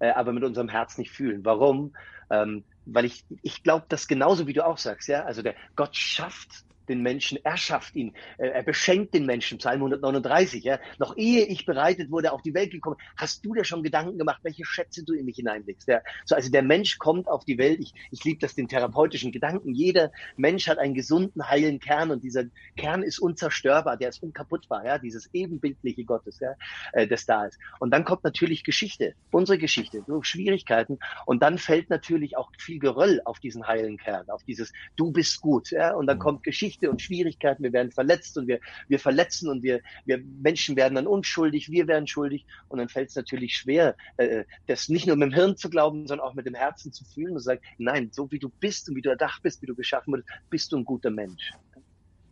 äh, 0.02 0.10
aber 0.12 0.34
mit 0.34 0.44
unserem 0.44 0.68
Herz 0.68 0.98
nicht 0.98 1.12
fühlen. 1.12 1.46
Warum? 1.46 1.94
Ähm, 2.30 2.66
weil 2.86 3.06
ich, 3.06 3.26
ich 3.44 3.64
glaube, 3.64 3.86
dass 3.88 4.08
genauso 4.08 4.48
wie 4.48 4.54
du 4.54 4.66
auch 4.66 4.78
sagst, 4.78 5.08
ja, 5.08 5.24
also 5.24 5.42
der 5.42 5.56
Gott 5.76 5.96
schafft 5.96 6.66
den 6.92 7.02
Menschen, 7.02 7.40
er 7.44 7.58
schafft 7.58 7.96
ihn, 7.96 8.14
äh, 8.38 8.48
er 8.48 8.64
beschenkt 8.64 9.14
den 9.14 9.26
Menschen, 9.26 9.58
Psalm 9.58 9.82
139, 9.82 10.64
ja. 10.64 10.80
Noch 11.00 11.18
ehe 11.18 11.46
ich 11.46 11.66
bereitet 11.66 12.12
wurde, 12.12 12.32
auf 12.32 12.42
die 12.42 12.54
Welt 12.54 12.72
gekommen, 12.72 12.98
hast 13.18 13.44
du 13.46 13.54
dir 13.54 13.64
schon 13.64 13.84
Gedanken 13.84 14.18
gemacht, 14.18 14.42
welche 14.44 14.66
Schätze 14.66 15.04
du 15.04 15.14
in 15.14 15.26
mich 15.26 15.38
hineinlegst, 15.38 15.88
ja. 15.88 16.02
So, 16.26 16.36
also 16.36 16.52
der 16.52 16.62
Mensch 16.62 16.98
kommt 16.98 17.28
auf 17.28 17.46
die 17.46 17.58
Welt, 17.58 17.80
ich, 17.80 17.94
ich 18.12 18.24
liebe 18.24 18.40
das, 18.40 18.56
den 18.56 18.68
therapeutischen 18.68 19.32
Gedanken, 19.32 19.74
jeder 19.74 20.12
Mensch 20.36 20.68
hat 20.68 20.78
einen 20.78 20.94
gesunden, 20.94 21.50
heilen 21.50 21.80
Kern 21.80 22.12
und 22.12 22.24
dieser 22.24 22.44
Kern 22.76 23.04
ist 23.04 23.20
unzerstörbar, 23.20 23.98
der 23.98 24.10
ist 24.10 24.22
unkaputtbar, 24.22 24.86
ja, 24.86 24.98
dieses 24.98 25.30
ebenbildliche 25.34 26.04
Gottes, 26.04 26.40
ja, 26.40 26.54
äh, 26.94 27.08
das 27.08 27.26
da 27.26 27.46
ist. 27.46 27.58
Und 27.80 27.92
dann 27.92 28.04
kommt 28.04 28.24
natürlich 28.24 28.64
Geschichte, 28.64 29.16
unsere 29.32 29.58
Geschichte, 29.58 30.04
so 30.08 30.22
Schwierigkeiten 30.24 31.00
und 31.26 31.42
dann 31.42 31.58
fällt 31.58 31.90
natürlich 31.90 32.38
auch 32.38 32.52
viel 32.58 32.80
Geröll 32.80 33.22
auf 33.26 33.40
diesen 33.40 33.68
heilen 33.68 33.98
Kern, 33.98 34.30
auf 34.30 34.44
dieses 34.44 34.74
Du 34.96 35.12
bist 35.12 35.42
gut, 35.42 35.72
ja, 35.72 35.94
und 35.94 36.08
dann 36.08 36.18
mhm. 36.18 36.22
kommt 36.22 36.44
Geschichte 36.44 36.81
Konflikte 36.82 36.90
und 36.90 37.02
Schwierigkeiten, 37.02 37.64
wir 37.64 37.74
werden 37.74 37.92
verletzt 37.92 38.38
und 38.38 38.48
wir, 38.48 38.60
wir 38.88 39.00
verletzen 39.00 39.50
und 39.50 39.64
wir, 39.64 39.82
wir 40.06 40.20
Menschen 40.42 40.76
werden 40.76 40.96
dann 40.96 41.08
unschuldig, 41.08 41.70
wir 41.70 41.88
werden 41.88 42.08
schuldig 42.08 42.46
und 42.70 42.80
dann 42.80 42.90
fällt 42.90 43.10
es 43.10 43.16
natürlich 43.16 43.56
schwer, 43.56 43.96
äh, 44.18 44.44
das 44.68 44.90
nicht 44.90 45.08
nur 45.08 45.16
mit 45.16 45.32
dem 45.32 45.34
Hirn 45.34 45.58
zu 45.58 45.70
glauben, 45.70 46.08
sondern 46.08 46.28
auch 46.28 46.34
mit 46.34 46.46
dem 46.46 46.56
Herzen 46.56 46.92
zu 46.92 47.06
fühlen 47.06 47.34
und 47.34 47.40
zu 47.40 47.46
sagen, 47.46 47.62
nein, 47.78 48.10
so 48.12 48.32
wie 48.32 48.40
du 48.40 48.50
bist 48.50 48.90
und 48.90 48.96
wie 48.96 49.02
du 49.02 49.10
erdacht 49.10 49.44
bist, 49.44 49.62
wie 49.62 49.68
du 49.68 49.76
geschaffen 49.76 50.14
wurdest, 50.14 50.30
bist 50.50 50.72
du 50.72 50.78
ein 50.78 50.86
guter 50.86 51.12
Mensch. 51.12 51.52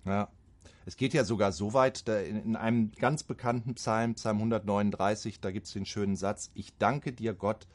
Ja. 0.06 0.30
Es 0.86 0.98
geht 0.98 1.14
ja 1.14 1.24
sogar 1.24 1.52
so 1.52 1.74
weit, 1.74 2.08
in 2.08 2.56
einem 2.56 2.92
ganz 2.94 3.22
bekannten 3.22 3.76
Psalm, 3.76 4.16
Psalm 4.16 4.38
139, 4.38 5.40
da 5.40 5.52
gibt 5.52 5.68
es 5.68 5.74
den 5.74 5.86
schönen 5.86 6.16
Satz, 6.16 6.50
ich 6.56 6.76
danke 6.80 7.12
dir 7.12 7.36
Gott, 7.36 7.68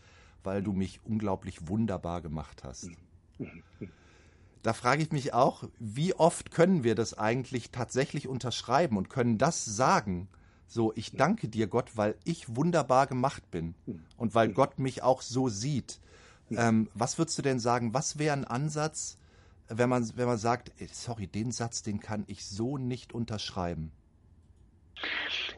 weil 0.43 0.65
du 0.65 0.73
mich 0.73 1.01
unglaublich 1.05 1.69
wunderbar 1.69 2.23
gemacht 2.23 2.65
hast. 2.65 2.91
Da 4.65 4.73
frage 4.73 5.03
ich 5.03 5.13
mich 5.13 5.35
auch, 5.35 5.65
wie 5.79 6.15
oft 6.15 6.51
können 6.51 6.85
wir 6.85 6.95
das 6.95 7.19
eigentlich 7.19 7.71
tatsächlich 7.71 8.27
unterschreiben 8.29 8.97
und 8.97 9.11
können 9.11 9.37
das 9.37 9.67
sagen? 9.67 10.27
So, 10.67 10.91
ich 10.97 11.13
danke 11.13 11.49
dir, 11.49 11.67
Gott, 11.67 11.99
weil 11.99 12.17
ich 12.25 12.57
wunderbar 12.57 13.07
gemacht 13.07 13.51
bin 13.51 13.75
und 14.17 14.35
weil 14.35 14.49
Gott 14.49 14.79
mich 14.79 15.03
auch 15.03 15.21
so 15.21 15.51
sieht. 15.51 16.01
Ähm, 16.51 16.89
was 16.95 17.19
würdest 17.19 17.37
du 17.37 17.43
denn 17.43 17.61
sagen? 17.61 17.93
Was 17.93 18.19
wäre 18.19 18.33
ein 18.33 18.47
Ansatz, 18.47 19.19
wenn 19.69 19.91
man, 19.91 20.11
wenn 20.17 20.27
man 20.27 20.39
sagt, 20.39 20.73
sorry, 20.93 21.27
den 21.27 21.53
Satz, 21.53 21.83
den 21.83 22.01
kann 22.01 22.25
ich 22.27 22.47
so 22.47 22.79
nicht 22.79 23.13
unterschreiben? 23.13 23.93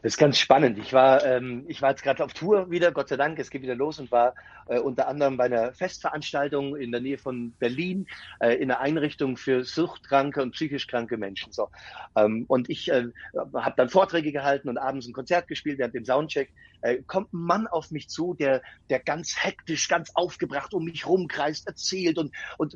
Das 0.01 0.13
ist 0.13 0.17
ganz 0.17 0.37
spannend. 0.37 0.77
Ich 0.77 0.93
war, 0.93 1.25
ähm, 1.25 1.65
ich 1.67 1.81
war 1.81 1.89
jetzt 1.89 2.03
gerade 2.03 2.23
auf 2.23 2.33
Tour 2.33 2.69
wieder, 2.69 2.91
Gott 2.91 3.09
sei 3.09 3.17
Dank, 3.17 3.39
es 3.39 3.49
geht 3.49 3.61
wieder 3.61 3.75
los 3.75 3.99
und 3.99 4.11
war 4.11 4.35
äh, 4.67 4.79
unter 4.79 5.07
anderem 5.07 5.37
bei 5.37 5.45
einer 5.45 5.73
Festveranstaltung 5.73 6.75
in 6.75 6.91
der 6.91 7.01
Nähe 7.01 7.17
von 7.17 7.51
Berlin 7.59 8.07
äh, 8.39 8.55
in 8.55 8.71
einer 8.71 8.79
Einrichtung 8.79 9.37
für 9.37 9.63
suchtkranke 9.63 10.41
und 10.41 10.51
psychisch 10.51 10.87
kranke 10.87 11.17
Menschen. 11.17 11.51
So. 11.51 11.69
Ähm, 12.15 12.45
und 12.47 12.69
ich 12.69 12.91
äh, 12.91 13.07
habe 13.33 13.73
dann 13.75 13.89
Vorträge 13.89 14.31
gehalten 14.31 14.69
und 14.69 14.77
abends 14.77 15.07
ein 15.07 15.13
Konzert 15.13 15.47
gespielt 15.47 15.79
während 15.79 15.95
dem 15.95 16.05
Soundcheck. 16.05 16.51
Äh, 16.81 17.01
kommt 17.07 17.33
ein 17.33 17.39
Mann 17.39 17.65
auf 17.65 17.89
mich 17.89 18.07
zu, 18.07 18.35
der, 18.35 18.61
der 18.89 18.99
ganz 18.99 19.35
hektisch, 19.43 19.87
ganz 19.87 20.11
aufgebracht 20.13 20.73
um 20.75 20.85
mich 20.85 21.07
rumkreist, 21.07 21.65
erzählt 21.67 22.19
und, 22.19 22.31
und 22.57 22.75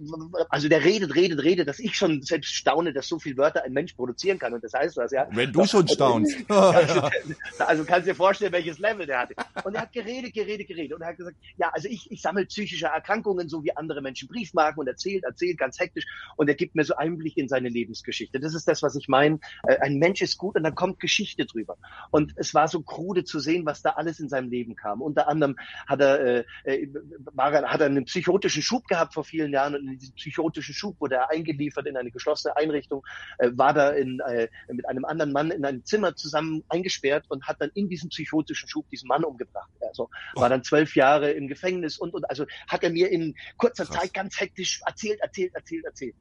also 0.49 0.69
der 0.69 0.83
redet, 0.83 1.13
redet, 1.13 1.43
redet, 1.43 1.67
dass 1.67 1.79
ich 1.79 1.95
schon 1.95 2.23
selbst 2.23 2.53
staune, 2.53 2.93
dass 2.93 3.07
so 3.07 3.19
viele 3.19 3.37
Wörter 3.37 3.63
ein 3.63 3.73
Mensch 3.73 3.93
produzieren 3.93 4.39
kann. 4.39 4.53
Und 4.53 4.63
das 4.63 4.73
heißt 4.73 4.97
was, 4.97 5.11
ja. 5.11 5.27
Wenn 5.31 5.53
du 5.53 5.65
schon 5.65 5.87
staunst. 5.87 6.35
also, 7.59 7.83
kannst 7.85 8.07
du 8.07 8.11
dir 8.11 8.15
vorstellen, 8.15 8.51
welches 8.51 8.79
Level 8.79 9.05
der 9.05 9.19
hatte. 9.19 9.35
Und 9.63 9.75
er 9.75 9.81
hat 9.81 9.93
geredet, 9.93 10.33
geredet, 10.33 10.67
geredet. 10.67 10.93
Und 10.93 11.01
er 11.01 11.09
hat 11.09 11.17
gesagt, 11.17 11.37
ja, 11.57 11.69
also 11.69 11.87
ich, 11.87 12.09
ich 12.11 12.21
sammle 12.21 12.45
psychische 12.45 12.87
Erkrankungen, 12.87 13.49
so 13.49 13.63
wie 13.63 13.75
andere 13.75 14.01
Menschen 14.01 14.27
Briefmarken 14.27 14.79
und 14.79 14.87
erzählt, 14.87 15.23
erzählt 15.23 15.57
ganz 15.57 15.79
hektisch. 15.79 16.05
Und 16.37 16.47
er 16.47 16.55
gibt 16.55 16.75
mir 16.75 16.83
so 16.83 16.95
Einblick 16.95 17.37
in 17.37 17.47
seine 17.47 17.69
Lebensgeschichte. 17.69 18.39
Das 18.39 18.53
ist 18.53 18.67
das, 18.67 18.81
was 18.81 18.95
ich 18.95 19.07
meine. 19.07 19.39
Äh, 19.67 19.77
ein 19.77 19.97
Mensch 19.97 20.21
ist 20.21 20.37
gut 20.37 20.55
und 20.55 20.63
dann 20.63 20.75
kommt 20.75 20.99
Geschichte 20.99 21.45
drüber. 21.45 21.77
Und 22.11 22.33
es 22.37 22.53
war 22.53 22.67
so 22.67 22.81
krude 22.81 23.23
zu 23.23 23.39
sehen, 23.39 23.65
was 23.65 23.81
da 23.81 23.91
alles 23.91 24.19
in 24.19 24.29
seinem 24.29 24.49
Leben 24.49 24.75
kam. 24.75 25.01
Unter 25.01 25.27
anderem 25.27 25.57
hat 25.87 26.01
er, 26.01 26.19
äh, 26.19 26.43
äh 26.63 26.87
war, 27.33 27.51
hat 27.51 27.81
er 27.81 27.87
einen 27.87 28.05
psychotischen 28.05 28.61
Schub 28.61 28.87
gehabt 28.87 29.13
vor 29.13 29.23
vielen 29.23 29.51
Jahren 29.51 29.75
und 29.75 29.87
in 29.87 29.99
diesem 29.99 30.15
psychotischen 30.15 30.73
Schub 30.73 30.99
wurde 30.99 31.15
er 31.15 31.29
eingeliefert 31.29 31.87
in 31.87 31.97
eine 31.97 32.11
geschlossene 32.11 32.55
Einrichtung, 32.57 33.05
äh, 33.37 33.49
war 33.53 33.73
da 33.73 33.89
in, 33.89 34.19
äh, 34.21 34.47
mit 34.71 34.87
einem 34.87 35.05
anderen 35.05 35.31
Mann 35.31 35.51
in 35.51 35.65
einem 35.65 35.83
Zimmer 35.85 36.15
zusammen 36.15 36.63
eingesperrt 36.69 37.00
und 37.29 37.47
hat 37.47 37.57
dann 37.59 37.71
in 37.73 37.89
diesem 37.89 38.09
psychotischen 38.09 38.67
Schub 38.69 38.89
diesen 38.89 39.07
Mann 39.07 39.23
umgebracht. 39.23 39.69
Also 39.87 40.09
war 40.35 40.49
dann 40.49 40.63
zwölf 40.63 40.95
Jahre 40.95 41.31
im 41.31 41.47
Gefängnis 41.47 41.97
und, 41.97 42.13
und 42.13 42.29
also 42.29 42.45
hat 42.67 42.83
er 42.83 42.89
mir 42.89 43.09
in 43.11 43.35
kurzer 43.57 43.85
Krass. 43.85 43.97
Zeit 43.97 44.13
ganz 44.13 44.39
hektisch 44.39 44.81
erzählt, 44.85 45.19
erzählt, 45.21 45.53
erzählt, 45.55 45.85
erzählt. 45.85 46.15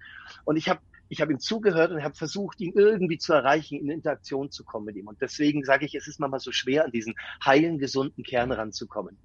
Und 0.45 0.57
ich 0.57 0.69
habe 0.69 0.81
ich 1.11 1.21
habe 1.21 1.33
ihm 1.33 1.41
zugehört 1.41 1.91
und 1.91 2.05
habe 2.05 2.15
versucht, 2.15 2.61
ihn 2.61 2.73
irgendwie 2.77 3.19
zu 3.19 3.33
erreichen, 3.33 3.81
in 3.81 3.91
Interaktion 3.91 4.53
zu 4.53 4.65
kommen 4.65 4.87
mit 4.87 4.97
ihm. 4.97 5.09
Und 5.09 5.21
deswegen 5.21 5.65
sage 5.65 5.85
ich, 5.85 5.97
es 5.97 6.07
ist 6.07 6.21
manchmal 6.21 6.39
so 6.39 6.53
schwer, 6.53 6.85
an 6.85 6.93
diesen 6.93 7.17
heilen, 7.45 7.79
gesunden 7.79 8.23
Kern 8.23 8.53
ranzukommen. 8.53 9.19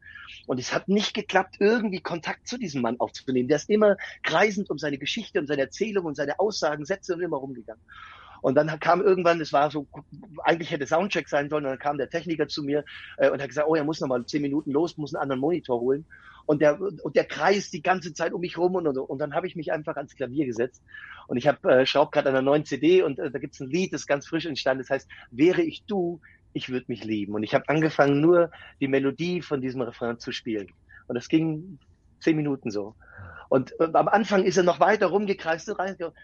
Und 0.48 0.60
es 0.60 0.74
hat 0.74 0.88
nicht 0.90 1.14
geklappt, 1.14 1.58
irgendwie 1.60 2.02
Kontakt 2.02 2.48
zu 2.48 2.58
diesem 2.58 2.82
Mann 2.82 3.00
aufzunehmen. 3.00 3.48
Der 3.48 3.58
ist 3.58 3.70
immer 3.70 3.98
kreisend 4.24 4.72
um 4.72 4.80
seine 4.80 4.98
Geschichte, 4.98 5.40
um 5.40 5.46
seine 5.46 5.62
Erzählung 5.62 6.06
und 6.06 6.16
seine 6.16 6.40
Aussagen, 6.40 6.86
Sätze 6.86 7.14
und 7.14 7.22
immer 7.22 7.38
rumgegangen. 7.38 7.84
Und 8.46 8.54
dann 8.54 8.68
kam 8.80 9.02
irgendwann, 9.02 9.40
das 9.40 9.52
war 9.54 9.72
so, 9.72 9.88
eigentlich 10.44 10.70
hätte 10.70 10.86
Soundcheck 10.86 11.28
sein 11.28 11.50
sollen, 11.50 11.66
und 11.66 11.72
dann 11.72 11.80
kam 11.80 11.98
der 11.98 12.12
Techniker 12.12 12.48
zu 12.48 12.62
mir 12.62 12.86
äh, 13.18 13.32
und 13.32 13.42
hat 13.42 13.48
gesagt, 13.48 13.68
oh, 13.68 13.74
er 13.74 13.84
muss 13.84 14.02
noch 14.02 14.08
mal 14.08 14.24
zehn 14.24 14.44
Minuten 14.44 14.70
los, 14.70 14.98
muss 14.98 15.16
einen 15.16 15.24
anderen 15.24 15.40
Monitor 15.40 15.82
holen. 15.82 16.06
Und 16.46 16.62
der, 16.62 16.80
und 16.80 17.16
der 17.16 17.26
kreist 17.26 17.74
die 17.74 17.82
ganze 17.82 18.14
Zeit 18.14 18.34
um 18.34 18.42
mich 18.42 18.56
rum 18.56 18.76
und, 18.76 18.86
und, 18.86 19.00
und 19.00 19.18
dann 19.18 19.34
habe 19.34 19.48
ich 19.48 19.56
mich 19.56 19.72
einfach 19.72 19.96
ans 19.96 20.16
Klavier 20.16 20.46
gesetzt. 20.46 20.84
Und 21.26 21.38
ich 21.38 21.48
habe 21.48 21.72
äh, 21.72 21.88
schraub 21.88 22.12
gerade 22.12 22.30
an 22.30 22.36
einer 22.36 22.44
neuen 22.44 22.66
CD 22.66 23.02
und 23.02 23.18
äh, 23.18 23.32
da 23.32 23.40
gibt's 23.40 23.60
ein 23.62 23.70
Lied, 23.72 23.92
das 23.94 24.06
ganz 24.06 24.28
frisch 24.28 24.46
entstanden. 24.46 24.84
Das 24.84 24.92
heißt, 24.92 25.10
wäre 25.32 25.64
ich 25.64 25.84
du, 25.86 26.22
ich 26.54 26.70
würde 26.70 26.86
mich 26.88 27.04
lieben. 27.04 27.34
Und 27.34 27.42
ich 27.42 27.56
habe 27.56 27.68
angefangen, 27.68 28.22
nur 28.22 28.52
die 28.80 28.88
Melodie 28.88 29.42
von 29.42 29.60
diesem 29.60 29.82
Refrain 29.82 30.20
zu 30.20 30.32
spielen. 30.32 30.68
Und 31.08 31.16
das 31.16 31.30
ging 31.30 31.80
zehn 32.20 32.36
Minuten 32.36 32.72
so. 32.72 32.96
Und 33.50 33.80
äh, 33.80 33.90
am 33.94 34.08
Anfang 34.08 34.44
ist 34.44 34.58
er 34.58 34.64
noch 34.64 34.80
weiter 34.80 35.08
rumgekreist 35.08 35.70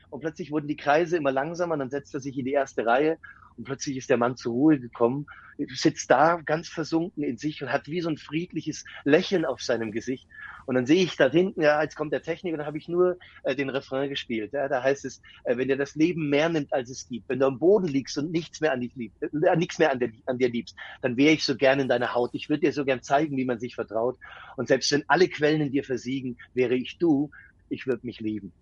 und 0.10 0.20
plötzlich 0.20 0.52
wurden 0.52 0.68
die 0.68 0.76
Kreise 0.76 1.18
immer 1.18 1.32
langsamer. 1.32 1.74
Und 1.74 1.80
dann 1.80 1.90
setzt 1.90 2.14
er 2.14 2.20
sich 2.20 2.38
in 2.38 2.46
die 2.46 2.54
erste 2.54 2.86
Reihe 2.86 3.18
und 3.62 3.66
plötzlich 3.66 3.96
ist 3.96 4.10
der 4.10 4.18
Mann 4.18 4.38
zur 4.38 4.54
Ruhe 4.54 4.80
gekommen, 4.80 5.28
sitzt 5.70 6.10
da 6.10 6.42
ganz 6.44 6.68
versunken 6.68 7.24
in 7.24 7.38
sich 7.38 7.62
und 7.62 7.72
hat 7.72 7.88
wie 7.88 8.02
so 8.02 8.10
ein 8.10 8.18
friedliches 8.18 8.86
Lächeln 9.04 9.46
auf 9.46 9.62
seinem 9.62 9.92
Gesicht. 9.92 10.28
Und 10.66 10.74
dann 10.74 10.88
sehe 10.88 11.04
ich 11.04 11.16
da 11.16 11.30
hinten, 11.30 11.62
ja, 11.62 11.80
jetzt 11.84 11.96
kommt 11.96 12.12
der 12.12 12.24
Techniker, 12.24 12.58
dann 12.58 12.66
habe 12.66 12.80
ich 12.80 12.88
nur 12.88 13.20
äh, 13.44 13.56
den 13.56 13.70
Refrain 13.70 14.10
gespielt. 14.10 14.52
Ja, 14.54 14.68
da 14.68 14.82
heißt 14.82 15.06
es, 15.06 15.22
äh, 15.44 15.58
wenn 15.58 15.68
dir 15.68 15.78
das 15.78 15.94
Leben 15.94 16.28
mehr 16.28 16.50
nimmt, 16.50 16.74
als 16.74 16.90
es 16.90 17.08
gibt, 17.08 17.30
wenn 17.30 17.38
du 17.38 17.46
am 17.46 17.60
Boden 17.60 17.88
liegst 17.88 18.18
und 18.18 18.32
nichts 18.32 18.62
mehr 18.62 18.72
an, 18.72 18.82
dich 18.82 18.96
lieb, 18.96 19.14
äh, 19.22 19.56
nichts 19.56 19.78
mehr 19.78 19.92
an, 19.92 20.00
der, 20.00 20.10
an 20.26 20.40
dir 20.40 20.50
liebst, 20.50 20.76
dann 21.04 21.18
wäre 21.18 21.34
ich 21.36 21.44
so 21.44 21.56
gern 21.56 21.80
in 21.80 21.88
deiner 21.88 22.16
Haut. 22.16 22.32
Ich 22.34 22.50
würde 22.50 22.62
dir 22.62 22.74
so 22.74 22.84
gern 22.84 23.04
zeigen, 23.04 23.38
wie 23.38 23.46
man 23.46 23.60
sich 23.60 23.76
vertraut. 23.76 24.18
Und 24.58 24.70
selbst 24.70 24.92
wenn 24.92 25.04
alle 25.08 25.28
Quellen 25.28 25.62
in 25.62 25.72
dir 25.72 25.84
versiegen, 25.84 26.38
wäre 26.56 26.74
ich 26.74 26.98
du, 26.98 27.30
ich 27.70 27.86
würde 27.86 28.08
mich 28.08 28.20
lieben. 28.20 28.54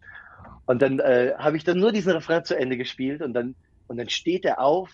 Und 0.66 0.82
dann 0.82 1.00
äh, 1.00 1.34
habe 1.38 1.56
ich 1.56 1.64
dann 1.64 1.80
nur 1.80 1.94
diesen 1.94 2.12
Refrain 2.12 2.44
zu 2.44 2.58
Ende 2.58 2.78
gespielt 2.78 3.22
und 3.22 3.34
dann 3.34 3.56
und 3.90 3.98
dann 3.98 4.10
steht 4.10 4.46
er 4.46 4.60
auf, 4.60 4.92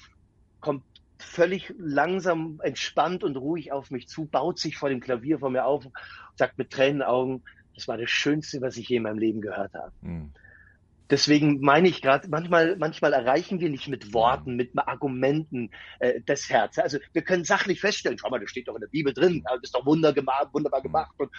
kommt 0.61 0.83
völlig 1.17 1.73
langsam, 1.77 2.59
entspannt 2.63 3.23
und 3.23 3.37
ruhig 3.37 3.71
auf 3.71 3.91
mich 3.91 4.07
zu, 4.07 4.25
baut 4.25 4.59
sich 4.59 4.77
vor 4.77 4.89
dem 4.89 4.99
Klavier 4.99 5.39
vor 5.39 5.49
mir 5.49 5.65
auf 5.65 5.85
und 5.85 5.93
sagt 6.35 6.57
mit 6.57 6.71
Tränenaugen, 6.71 7.43
das 7.75 7.87
war 7.87 7.97
das 7.97 8.09
Schönste, 8.09 8.61
was 8.61 8.77
ich 8.77 8.89
je 8.89 8.97
in 8.97 9.03
meinem 9.03 9.19
Leben 9.19 9.41
gehört 9.41 9.73
habe. 9.73 9.91
Mhm. 10.01 10.31
Deswegen 11.09 11.59
meine 11.61 11.87
ich 11.87 12.01
gerade, 12.01 12.27
manchmal, 12.29 12.77
manchmal 12.77 13.13
erreichen 13.13 13.59
wir 13.59 13.69
nicht 13.69 13.87
mit 13.87 14.11
Worten, 14.11 14.55
mit 14.55 14.71
Argumenten 14.75 15.69
äh, 15.99 16.19
das 16.25 16.49
Herz. 16.49 16.79
Also 16.79 16.97
wir 17.13 17.21
können 17.21 17.43
sachlich 17.43 17.79
feststellen, 17.79 18.17
schau 18.17 18.31
mal, 18.31 18.39
das 18.39 18.49
steht 18.49 18.67
doch 18.67 18.73
in 18.73 18.81
der 18.81 18.87
Bibel 18.87 19.13
drin, 19.13 19.43
das 19.47 19.59
ist 19.61 19.75
doch 19.75 19.85
gemacht, 20.13 20.47
wunderbar 20.51 20.81
gemacht 20.81 21.13
und 21.17 21.29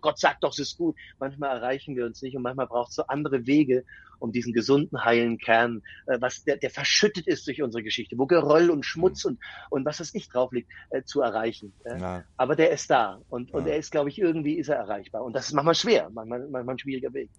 Gott 0.00 0.18
sagt 0.18 0.42
doch, 0.44 0.52
es 0.52 0.60
ist 0.60 0.78
gut. 0.78 0.96
Manchmal 1.18 1.58
erreichen 1.58 1.94
wir 1.94 2.06
uns 2.06 2.22
nicht 2.22 2.36
und 2.36 2.42
manchmal 2.42 2.66
braucht 2.66 2.88
es 2.88 2.94
so 2.94 3.06
andere 3.06 3.46
Wege, 3.46 3.84
um 4.22 4.32
diesen 4.32 4.52
gesunden, 4.52 5.04
heilen 5.04 5.38
Kern, 5.38 5.82
äh, 6.06 6.18
was 6.20 6.44
der, 6.44 6.56
der 6.56 6.70
verschüttet 6.70 7.26
ist 7.26 7.46
durch 7.46 7.60
unsere 7.62 7.82
Geschichte, 7.82 8.16
wo 8.16 8.26
Geröll 8.26 8.70
und 8.70 8.84
Schmutz 8.84 9.24
und, 9.24 9.38
und 9.70 9.84
was 9.84 9.98
das 9.98 10.14
nicht 10.14 10.32
drauf 10.32 10.52
liegt, 10.52 10.70
äh, 10.90 11.02
zu 11.02 11.20
erreichen. 11.20 11.72
Äh. 11.84 12.00
Ja. 12.00 12.24
Aber 12.36 12.56
der 12.56 12.70
ist 12.70 12.88
da 12.90 13.20
und, 13.28 13.50
ja. 13.50 13.56
und 13.56 13.66
er 13.66 13.76
ist, 13.76 13.90
glaube 13.90 14.08
ich, 14.08 14.18
irgendwie 14.18 14.54
ist 14.54 14.68
er 14.68 14.76
erreichbar. 14.76 15.24
Und 15.24 15.34
das 15.34 15.46
ist 15.46 15.52
manchmal 15.52 15.74
schwer, 15.74 16.08
manchmal, 16.10 16.40
manchmal 16.48 16.74
ein 16.74 16.78
schwieriger 16.78 17.12
Weg. 17.12 17.30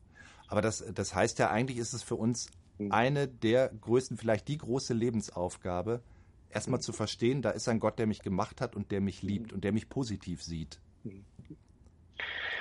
Aber 0.48 0.62
das, 0.62 0.84
das 0.94 1.16
heißt 1.16 1.40
ja, 1.40 1.50
eigentlich 1.50 1.78
ist 1.78 1.94
es 1.94 2.04
für 2.04 2.16
uns 2.16 2.50
hm. 2.78 2.92
eine 2.92 3.28
der 3.28 3.70
größten, 3.70 4.18
vielleicht 4.18 4.48
die 4.48 4.58
große 4.58 4.94
Lebensaufgabe, 4.94 6.02
erstmal 6.50 6.80
hm. 6.80 6.84
zu 6.84 6.94
verstehen, 6.94 7.42
da 7.42 7.52
ist 7.52 7.68
ein 7.70 7.80
Gott, 7.80 7.98
der 7.98 8.08
mich 8.08 8.22
gemacht 8.22 8.62
hat 8.62 8.76
und 8.76 8.92
der 8.92 9.02
mich 9.02 9.22
liebt 9.22 9.54
und 9.54 9.64
der 9.64 9.72
mich 9.72 9.90
positiv 9.90 10.44
sieht. 10.44 10.80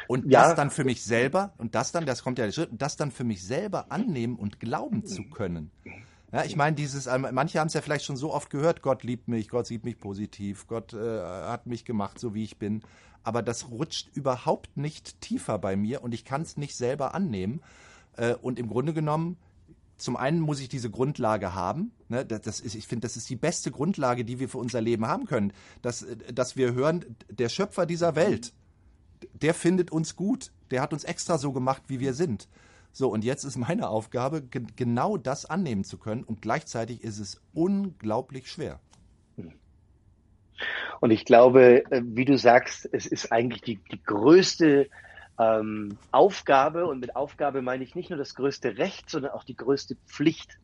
Und 0.08 0.30
ja. 0.30 0.42
das 0.48 0.56
dann 0.56 0.70
für 0.70 0.84
mich 0.84 1.02
selber, 1.02 1.52
und 1.58 1.74
das 1.74 1.92
dann, 1.92 2.06
das 2.06 2.22
kommt 2.22 2.38
ja 2.38 2.46
der 2.46 2.52
Schritt, 2.52 2.70
das 2.72 2.96
dann 2.96 3.10
für 3.10 3.24
mich 3.24 3.44
selber 3.44 3.90
annehmen 3.90 4.36
und 4.36 4.60
glauben 4.60 5.04
zu 5.04 5.24
können. 5.24 5.70
Ja, 6.32 6.44
ich 6.44 6.56
meine, 6.56 6.74
dieses, 6.74 7.06
ähm, 7.06 7.26
manche 7.32 7.60
haben 7.60 7.66
es 7.68 7.74
ja 7.74 7.82
vielleicht 7.82 8.06
schon 8.06 8.16
so 8.16 8.32
oft 8.32 8.48
gehört, 8.48 8.80
Gott 8.80 9.02
liebt 9.02 9.28
mich, 9.28 9.50
Gott 9.50 9.66
sieht 9.66 9.84
mich 9.84 9.98
positiv, 9.98 10.66
Gott 10.66 10.94
äh, 10.94 10.98
hat 10.98 11.66
mich 11.66 11.84
gemacht, 11.84 12.18
so 12.18 12.34
wie 12.34 12.42
ich 12.42 12.58
bin 12.58 12.82
aber 13.24 13.42
das 13.42 13.70
rutscht 13.70 14.08
überhaupt 14.14 14.76
nicht 14.76 15.20
tiefer 15.20 15.58
bei 15.58 15.76
mir 15.76 16.02
und 16.02 16.14
ich 16.14 16.24
kann 16.24 16.42
es 16.42 16.56
nicht 16.56 16.76
selber 16.76 17.14
annehmen. 17.14 17.60
Äh, 18.16 18.34
und 18.34 18.58
im 18.58 18.68
Grunde 18.68 18.92
genommen, 18.92 19.36
zum 19.96 20.16
einen 20.16 20.40
muss 20.40 20.60
ich 20.60 20.68
diese 20.68 20.90
Grundlage 20.90 21.54
haben. 21.54 21.92
Ne? 22.08 22.24
Das 22.24 22.60
ist, 22.60 22.74
ich 22.74 22.86
finde, 22.86 23.06
das 23.06 23.16
ist 23.16 23.30
die 23.30 23.36
beste 23.36 23.70
Grundlage, 23.70 24.24
die 24.24 24.40
wir 24.40 24.48
für 24.48 24.58
unser 24.58 24.80
Leben 24.80 25.06
haben 25.06 25.26
können. 25.26 25.52
Dass, 25.80 26.04
dass 26.32 26.56
wir 26.56 26.74
hören, 26.74 27.04
der 27.30 27.48
Schöpfer 27.48 27.86
dieser 27.86 28.16
Welt, 28.16 28.52
der 29.32 29.54
findet 29.54 29.90
uns 29.90 30.16
gut. 30.16 30.52
Der 30.70 30.82
hat 30.82 30.92
uns 30.92 31.04
extra 31.04 31.38
so 31.38 31.52
gemacht, 31.52 31.82
wie 31.88 32.00
wir 32.00 32.14
sind. 32.14 32.48
So, 32.92 33.08
und 33.08 33.24
jetzt 33.24 33.44
ist 33.44 33.56
meine 33.56 33.88
Aufgabe, 33.88 34.42
genau 34.42 35.16
das 35.16 35.46
annehmen 35.46 35.84
zu 35.84 35.98
können. 35.98 36.24
Und 36.24 36.42
gleichzeitig 36.42 37.02
ist 37.02 37.18
es 37.18 37.40
unglaublich 37.54 38.50
schwer. 38.50 38.80
Und 41.00 41.10
ich 41.10 41.24
glaube, 41.24 41.84
äh, 41.90 42.02
wie 42.04 42.24
du 42.24 42.38
sagst, 42.38 42.88
es 42.92 43.06
ist 43.06 43.32
eigentlich 43.32 43.62
die, 43.62 43.76
die 43.90 44.02
größte 44.02 44.88
ähm, 45.38 45.98
Aufgabe, 46.12 46.86
und 46.86 47.00
mit 47.00 47.16
Aufgabe 47.16 47.62
meine 47.62 47.82
ich 47.82 47.94
nicht 47.94 48.10
nur 48.10 48.18
das 48.18 48.34
größte 48.34 48.78
Recht, 48.78 49.10
sondern 49.10 49.32
auch 49.32 49.44
die 49.44 49.56
größte 49.56 49.96
Pflicht 50.06 50.58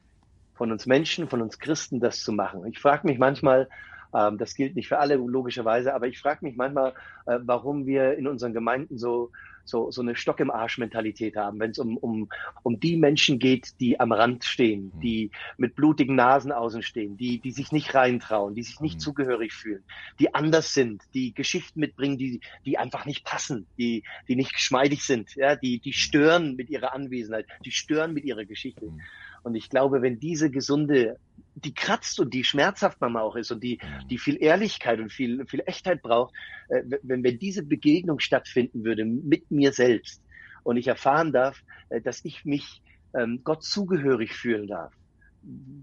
von 0.55 0.71
uns 0.71 0.87
Menschen, 0.87 1.29
von 1.29 1.43
uns 1.43 1.59
Christen, 1.59 1.99
das 1.99 2.21
zu 2.21 2.33
machen. 2.33 2.65
Ich 2.67 2.79
frage 2.79 3.07
mich 3.07 3.19
manchmal, 3.19 3.69
ähm, 4.15 4.38
das 4.38 4.55
gilt 4.55 4.77
nicht 4.77 4.88
für 4.88 4.99
alle 4.99 5.17
logischerweise, 5.17 5.95
aber 5.95 6.07
ich 6.07 6.19
frage 6.19 6.45
mich 6.45 6.57
manchmal, 6.57 6.95
äh, 7.27 7.38
warum 7.43 7.87
wir 7.87 8.17
in 8.17 8.27
unseren 8.27 8.53
Gemeinden 8.53 8.99
so 8.99 9.31
so, 9.69 9.91
so 9.91 10.00
eine 10.00 10.17
Stock 10.17 10.41
im 10.41 10.50
Arsch-Mentalität 10.50 11.37
haben, 11.37 11.61
wenn 11.61 11.71
es 11.71 11.79
um, 11.79 11.97
um, 11.99 12.29
um 12.62 12.81
die 12.81 12.97
Menschen 12.97 13.38
geht, 13.38 13.79
die 13.81 14.00
am 14.00 14.12
Rand 14.12 14.45
stehen, 14.45 14.93
mhm. 14.95 15.00
die 15.00 15.31
mit 15.57 15.77
blutigen 15.77 16.17
Nasen 16.17 16.53
außen 16.53 16.83
stehen, 16.83 17.17
die, 17.17 17.38
die 17.38 17.53
sich 17.53 17.71
nicht 17.71 17.95
reintrauen, 17.95 18.55
die 18.55 18.62
sich 18.62 18.81
nicht 18.81 18.97
mhm. 18.97 19.00
zugehörig 19.00 19.53
fühlen, 19.53 19.85
die 20.19 20.35
anders 20.35 20.73
sind, 20.75 21.03
die 21.15 21.35
Geschichten 21.35 21.81
mitbringen, 21.81 22.19
die, 22.19 22.41
die 22.65 22.79
einfach 22.79 23.05
nicht 23.05 23.25
passen, 23.25 23.67
die, 23.77 24.03
die 24.27 24.37
nicht 24.37 24.55
geschmeidig 24.55 25.05
sind, 25.05 25.35
ja, 25.37 25.55
die, 25.55 25.79
die 25.79 25.93
stören 25.93 26.57
mit 26.57 26.71
ihrer 26.71 26.95
Anwesenheit, 26.95 27.47
die 27.65 27.73
stören 27.73 28.15
mit 28.15 28.25
ihrer 28.25 28.45
Geschichte. 28.45 28.87
Mhm. 28.87 29.00
Und 29.42 29.54
ich 29.54 29.68
glaube, 29.71 30.02
wenn 30.02 30.18
diese 30.18 30.50
gesunde, 30.50 31.18
die 31.54 31.75
kratzt 31.75 32.21
und 32.21 32.35
die 32.35 32.45
schmerzhaft 32.45 33.00
manchmal 33.00 33.23
auch 33.23 33.37
ist 33.37 33.50
und 33.50 33.62
die, 33.62 33.78
mhm. 33.83 34.09
die 34.09 34.18
viel 34.18 34.42
Ehrlichkeit 34.42 35.00
und 35.00 35.12
viel, 35.12 35.47
viel 35.47 35.62
Echtheit 35.66 36.02
braucht, 36.02 36.35
äh, 36.68 36.83
wenn, 37.02 37.23
wenn 37.23 37.38
diese 37.38 37.62
Begegnung 37.62 38.18
stattfinden 38.18 38.85
würde 38.85 39.04
mit 39.04 39.50
mir 39.50 39.73
selbst 39.73 40.23
und 40.62 40.76
ich 40.76 40.88
erfahren 40.88 41.33
darf, 41.33 41.62
äh, 41.88 42.00
dass 42.00 42.25
ich 42.25 42.45
mich 42.45 42.83
ähm, 43.14 43.40
Gott 43.45 43.64
zugehörig 43.64 44.35
fühlen 44.35 44.66
darf, 44.66 44.92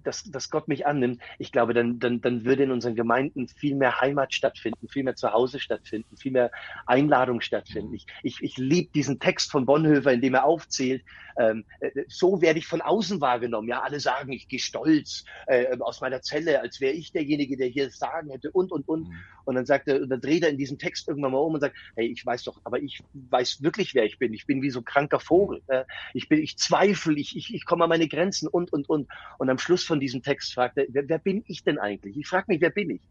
dass, 0.03 0.23
dass 0.23 0.49
Gott 0.49 0.67
mich 0.67 0.85
annimmt, 0.85 1.21
ich 1.39 1.51
glaube, 1.51 1.73
dann, 1.73 1.99
dann, 1.99 2.21
dann 2.21 2.45
würde 2.45 2.63
in 2.63 2.71
unseren 2.71 2.95
Gemeinden 2.95 3.47
viel 3.47 3.75
mehr 3.75 3.99
Heimat 3.99 4.33
stattfinden, 4.33 4.87
viel 4.87 5.03
mehr 5.03 5.15
Zuhause 5.15 5.59
stattfinden, 5.59 6.17
viel 6.17 6.31
mehr 6.31 6.51
Einladung 6.85 7.41
stattfinden. 7.41 7.93
Ich, 7.95 8.05
ich, 8.21 8.43
ich 8.43 8.57
liebe 8.57 8.91
diesen 8.91 9.19
Text 9.19 9.51
von 9.51 9.65
Bonhoeffer, 9.65 10.11
in 10.11 10.21
dem 10.21 10.35
er 10.35 10.45
aufzählt, 10.45 11.03
ähm, 11.37 11.65
äh, 11.79 11.89
so 12.07 12.41
werde 12.41 12.59
ich 12.59 12.67
von 12.67 12.81
außen 12.81 13.19
wahrgenommen. 13.21 13.67
Ja, 13.67 13.81
alle 13.81 13.99
sagen, 13.99 14.31
ich 14.31 14.47
gehe 14.47 14.59
stolz 14.59 15.25
äh, 15.47 15.75
aus 15.79 16.01
meiner 16.01 16.21
Zelle, 16.21 16.61
als 16.61 16.79
wäre 16.79 16.93
ich 16.93 17.11
derjenige, 17.11 17.57
der 17.57 17.67
hier 17.67 17.89
sagen 17.89 18.29
hätte 18.29 18.51
und, 18.51 18.71
und, 18.71 18.87
und. 18.87 19.09
Mhm. 19.09 19.15
Und 19.45 19.55
dann 19.55 19.65
sagt 19.65 19.87
er, 19.87 20.01
und 20.01 20.09
dann 20.09 20.21
dreht 20.21 20.43
er 20.43 20.49
in 20.49 20.57
diesem 20.57 20.77
Text 20.77 21.07
irgendwann 21.07 21.31
mal 21.31 21.39
um 21.39 21.55
und 21.55 21.61
sagt, 21.61 21.75
hey, 21.95 22.07
ich 22.07 22.25
weiß 22.25 22.43
doch, 22.43 22.61
aber 22.63 22.79
ich 22.79 23.01
weiß 23.13 23.63
wirklich, 23.63 23.95
wer 23.95 24.05
ich 24.05 24.19
bin. 24.19 24.33
Ich 24.33 24.45
bin 24.45 24.61
wie 24.61 24.69
so 24.69 24.79
ein 24.79 24.85
kranker 24.85 25.19
Vogel. 25.19 25.61
Äh, 25.67 25.85
ich 26.13 26.29
bin, 26.29 26.39
ich 26.39 26.57
zweifle, 26.57 27.15
ich, 27.15 27.35
ich, 27.35 27.53
ich 27.53 27.65
komme 27.65 27.83
an 27.83 27.89
meine 27.89 28.07
Grenzen 28.07 28.47
und, 28.47 28.71
und, 28.71 28.89
und. 28.89 29.07
Und 29.37 29.54
Und 29.54 29.54
am 29.55 29.59
Schluss 29.59 29.85
von 29.85 30.01
diesem 30.01 30.21
Text 30.21 30.53
fragt 30.53 30.77
er, 30.77 30.85
wer, 30.89 31.07
wer 31.07 31.17
bin 31.17 31.45
ich 31.47 31.63
denn 31.63 31.79
eigentlich? 31.79 32.17
Ich 32.17 32.27
frage 32.27 32.45
mich, 32.49 32.59
wer 32.59 32.71
bin 32.71 32.89
ich? 32.89 33.01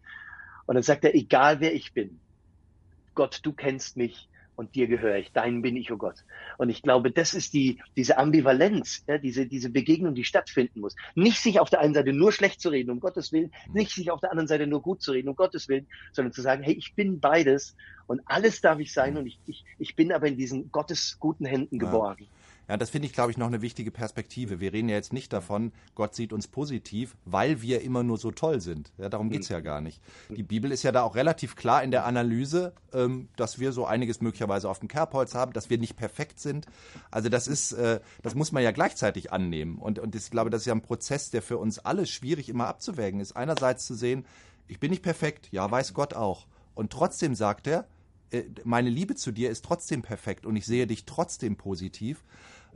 Und 0.66 0.74
dann 0.74 0.82
sagt 0.82 1.04
er, 1.04 1.14
egal 1.14 1.60
wer 1.60 1.74
ich 1.74 1.94
bin, 1.94 2.20
Gott, 3.14 3.40
du 3.42 3.52
kennst 3.54 3.96
mich 3.96 4.28
und 4.56 4.74
dir 4.74 4.86
gehöre 4.86 5.16
ich, 5.16 5.32
dein 5.32 5.62
bin 5.62 5.74
ich, 5.74 5.90
oh 5.90 5.96
Gott. 5.96 6.16
Und 6.58 6.68
ich 6.68 6.82
glaube, 6.82 7.10
das 7.10 7.32
ist 7.32 7.54
die, 7.54 7.80
diese 7.96 8.18
Ambivalenz, 8.18 9.04
ja, 9.08 9.16
diese, 9.16 9.46
diese 9.46 9.70
Begegnung, 9.70 10.14
die 10.14 10.24
stattfinden 10.24 10.80
muss. 10.80 10.94
Nicht 11.14 11.38
sich 11.38 11.60
auf 11.60 11.70
der 11.70 11.80
einen 11.80 11.94
Seite 11.94 12.12
nur 12.12 12.30
schlecht 12.30 12.60
zu 12.60 12.68
reden, 12.68 12.90
um 12.90 13.00
Gottes 13.00 13.32
Willen, 13.32 13.50
nicht 13.72 13.92
sich 13.92 14.10
auf 14.10 14.20
der 14.20 14.30
anderen 14.30 14.48
Seite 14.48 14.66
nur 14.66 14.82
gut 14.82 15.00
zu 15.00 15.12
reden, 15.12 15.30
um 15.30 15.36
Gottes 15.36 15.68
Willen, 15.68 15.86
sondern 16.12 16.32
zu 16.34 16.42
sagen, 16.42 16.62
hey, 16.62 16.74
ich 16.74 16.94
bin 16.94 17.20
beides 17.20 17.74
und 18.06 18.20
alles 18.26 18.60
darf 18.60 18.78
ich 18.80 18.92
sein 18.92 19.16
und 19.16 19.26
ich, 19.26 19.38
ich, 19.46 19.64
ich 19.78 19.96
bin 19.96 20.12
aber 20.12 20.28
in 20.28 20.36
diesen 20.36 20.70
Gottes 20.70 21.16
guten 21.18 21.46
Händen 21.46 21.78
geborgen. 21.78 22.24
Ja. 22.24 22.43
Ja, 22.68 22.76
das 22.78 22.90
finde 22.90 23.06
ich, 23.06 23.12
glaube 23.12 23.30
ich, 23.30 23.36
noch 23.36 23.46
eine 23.46 23.60
wichtige 23.60 23.90
Perspektive. 23.90 24.58
Wir 24.58 24.72
reden 24.72 24.88
ja 24.88 24.96
jetzt 24.96 25.12
nicht 25.12 25.32
davon, 25.32 25.72
Gott 25.94 26.14
sieht 26.14 26.32
uns 26.32 26.48
positiv, 26.48 27.16
weil 27.24 27.60
wir 27.60 27.82
immer 27.82 28.02
nur 28.02 28.16
so 28.16 28.30
toll 28.30 28.60
sind. 28.60 28.92
Ja, 28.96 29.08
darum 29.10 29.28
geht's 29.28 29.48
ja 29.50 29.60
gar 29.60 29.80
nicht. 29.80 30.00
Die 30.30 30.42
Bibel 30.42 30.72
ist 30.72 30.82
ja 30.82 30.92
da 30.92 31.02
auch 31.02 31.14
relativ 31.14 31.56
klar 31.56 31.82
in 31.82 31.90
der 31.90 32.06
Analyse, 32.06 32.72
ähm, 32.92 33.28
dass 33.36 33.58
wir 33.58 33.72
so 33.72 33.84
einiges 33.84 34.22
möglicherweise 34.22 34.68
auf 34.68 34.78
dem 34.78 34.88
Kerbholz 34.88 35.34
haben, 35.34 35.52
dass 35.52 35.68
wir 35.68 35.78
nicht 35.78 35.96
perfekt 35.96 36.40
sind. 36.40 36.66
Also 37.10 37.28
das 37.28 37.48
ist, 37.48 37.72
äh, 37.72 38.00
das 38.22 38.34
muss 38.34 38.52
man 38.52 38.62
ja 38.62 38.70
gleichzeitig 38.70 39.30
annehmen. 39.32 39.78
Und, 39.78 39.98
und 39.98 40.14
ich 40.14 40.30
glaube, 40.30 40.48
das 40.48 40.62
ist 40.62 40.66
ja 40.66 40.74
ein 40.74 40.82
Prozess, 40.82 41.30
der 41.30 41.42
für 41.42 41.58
uns 41.58 41.78
alle 41.78 42.06
schwierig 42.06 42.48
immer 42.48 42.66
abzuwägen 42.66 43.20
ist. 43.20 43.36
Einerseits 43.36 43.84
zu 43.84 43.94
sehen, 43.94 44.24
ich 44.68 44.80
bin 44.80 44.90
nicht 44.90 45.02
perfekt, 45.02 45.48
ja, 45.50 45.70
weiß 45.70 45.92
Gott 45.92 46.14
auch. 46.14 46.46
Und 46.74 46.90
trotzdem 46.90 47.34
sagt 47.34 47.66
er, 47.66 47.86
äh, 48.30 48.44
meine 48.64 48.90
Liebe 48.90 49.14
zu 49.14 49.32
dir 49.32 49.50
ist 49.50 49.64
trotzdem 49.64 50.02
perfekt 50.02 50.46
und 50.46 50.56
ich 50.56 50.66
sehe 50.66 50.86
dich 50.86 51.04
trotzdem 51.04 51.56
positiv 51.56 52.24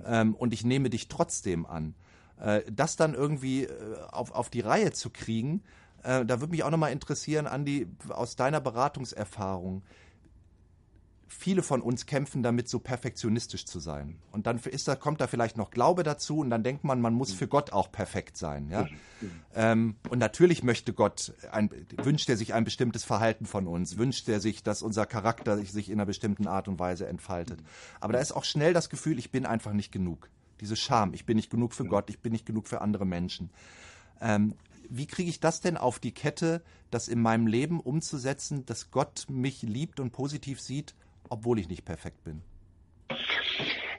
ähm, 0.05 0.35
und 0.35 0.53
ich 0.53 0.65
nehme 0.65 0.91
dich 0.91 1.09
trotzdem 1.09 1.67
an. 1.67 1.95
Äh, 2.41 2.63
das 2.71 2.97
dann 2.97 3.15
irgendwie 3.15 3.65
äh, 3.65 3.71
auf, 4.11 4.33
auf 4.33 4.51
die 4.51 4.61
Reihe 4.61 4.93
zu 4.93 5.11
kriegen, 5.11 5.63
äh, 6.03 6.25
da 6.25 6.41
würde 6.41 6.51
mich 6.51 6.65
auch 6.65 6.71
nochmal 6.71 6.93
interessieren, 6.93 7.47
Andi, 7.47 7.89
aus 8.09 8.37
deiner 8.37 8.61
Beratungserfahrung, 8.61 9.83
viele 11.29 11.63
von 11.63 11.83
uns 11.83 12.07
kämpfen 12.07 12.43
damit, 12.43 12.69
so 12.69 12.79
perfektionistisch 12.79 13.67
zu 13.67 13.81
sein. 13.81 14.17
Und 14.33 14.47
dann 14.47 14.59
ist 14.59 14.89
da, 14.89 14.97
kommt 14.97 15.21
da 15.21 15.27
vielleicht 15.27 15.57
noch 15.57 15.71
Glaube 15.71 16.03
dazu 16.03 16.39
und 16.39 16.51
dann 16.51 16.63
denkt 16.63 16.85
man, 16.85 17.01
man 17.01 17.13
muss 17.13 17.33
für 17.33 17.47
Gott 17.47 17.73
auch 17.73 17.93
perfekt 17.93 18.37
sein. 18.37 18.71
Ja? 18.71 18.87
Ähm, 19.55 19.97
und 20.09 20.19
natürlich 20.19 20.63
möchte 20.63 20.95
Gott, 20.95 21.35
ein, 21.53 21.71
wünscht 22.03 22.29
er 22.31 22.37
sich 22.37 22.55
ein 22.55 22.65
bestimmtes 22.65 23.05
Verhalten 23.05 23.45
von 23.45 23.67
uns, 23.67 23.99
wünscht 23.99 24.29
er 24.29 24.41
sich, 24.41 24.63
dass 24.63 24.83
unser 24.83 25.05
Charakter 25.05 25.59
sich 25.59 25.91
in 25.91 25.97
einer 25.97 26.07
bestimmten 26.07 26.47
Art 26.47 26.67
und 26.67 26.79
Weise 26.79 27.07
entfaltet. 27.07 27.61
Aber 28.01 28.15
da 28.15 28.21
ist 28.21 28.33
auch 28.33 28.45
schnell 28.45 28.73
das 28.73 28.89
Gefühl, 28.89 29.19
ich 29.19 29.31
bin 29.31 29.45
einfach 29.45 29.75
nicht 29.75 29.93
genug. 29.93 30.31
Diese 30.61 30.77
Scham, 30.77 31.13
ich 31.13 31.27
bin 31.27 31.37
nicht 31.37 31.51
genug 31.51 31.75
für 31.75 31.85
Gott, 31.85 32.11
ich 32.11 32.21
bin 32.21 32.33
nicht 32.33 32.47
genug 32.47 32.69
für 32.69 32.81
andere 32.81 33.05
Menschen. 33.05 33.51
Ähm, 34.21 34.55
wie 34.89 35.07
kriege 35.07 35.29
ich 35.29 35.41
das 35.41 35.61
denn 35.61 35.77
auf 35.77 35.99
die 35.99 36.13
Kette, 36.13 36.63
das 36.91 37.09
in 37.09 37.21
meinem 37.21 37.47
Leben 37.47 37.81
umzusetzen, 37.81 38.65
dass 38.65 38.91
Gott 38.91 39.27
mich 39.29 39.61
liebt 39.63 40.01
und 40.01 40.11
positiv 40.11 40.61
sieht 40.61 40.95
obwohl 41.29 41.59
ich 41.59 41.69
nicht 41.69 41.85
perfekt 41.85 42.23
bin? 42.25 42.43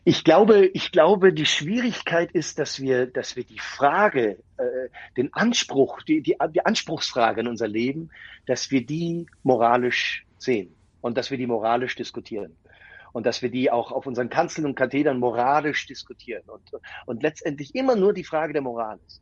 Ich 0.05 0.23
glaube, 0.23 0.65
ich 0.67 0.91
glaube, 0.91 1.33
die 1.33 1.45
Schwierigkeit 1.45 2.31
ist, 2.31 2.57
dass 2.57 2.79
wir, 2.79 3.05
dass 3.05 3.35
wir 3.35 3.43
die 3.43 3.59
Frage, 3.59 4.39
äh, 4.57 4.89
den 5.17 5.33
Anspruch, 5.33 6.01
die, 6.03 6.21
die, 6.21 6.35
die 6.53 6.65
Anspruchsfrage 6.65 7.41
in 7.41 7.47
unser 7.47 7.67
Leben, 7.67 8.09
dass 8.45 8.71
wir 8.71 8.85
die 8.85 9.27
moralisch 9.43 10.25
sehen 10.37 10.73
und 11.01 11.17
dass 11.17 11.31
wir 11.31 11.37
die 11.37 11.47
moralisch 11.47 11.95
diskutieren 11.95 12.55
und 13.11 13.25
dass 13.25 13.41
wir 13.41 13.49
die 13.49 13.71
auch 13.71 13.91
auf 13.91 14.07
unseren 14.07 14.29
Kanzeln 14.29 14.65
und 14.65 14.75
Kathedern 14.75 15.19
moralisch 15.19 15.85
diskutieren 15.85 16.43
und, 16.47 16.71
und 17.05 17.21
letztendlich 17.21 17.75
immer 17.75 17.95
nur 17.95 18.13
die 18.13 18.23
Frage 18.23 18.53
der 18.53 18.61
Moral 18.61 18.99
ist. 19.05 19.21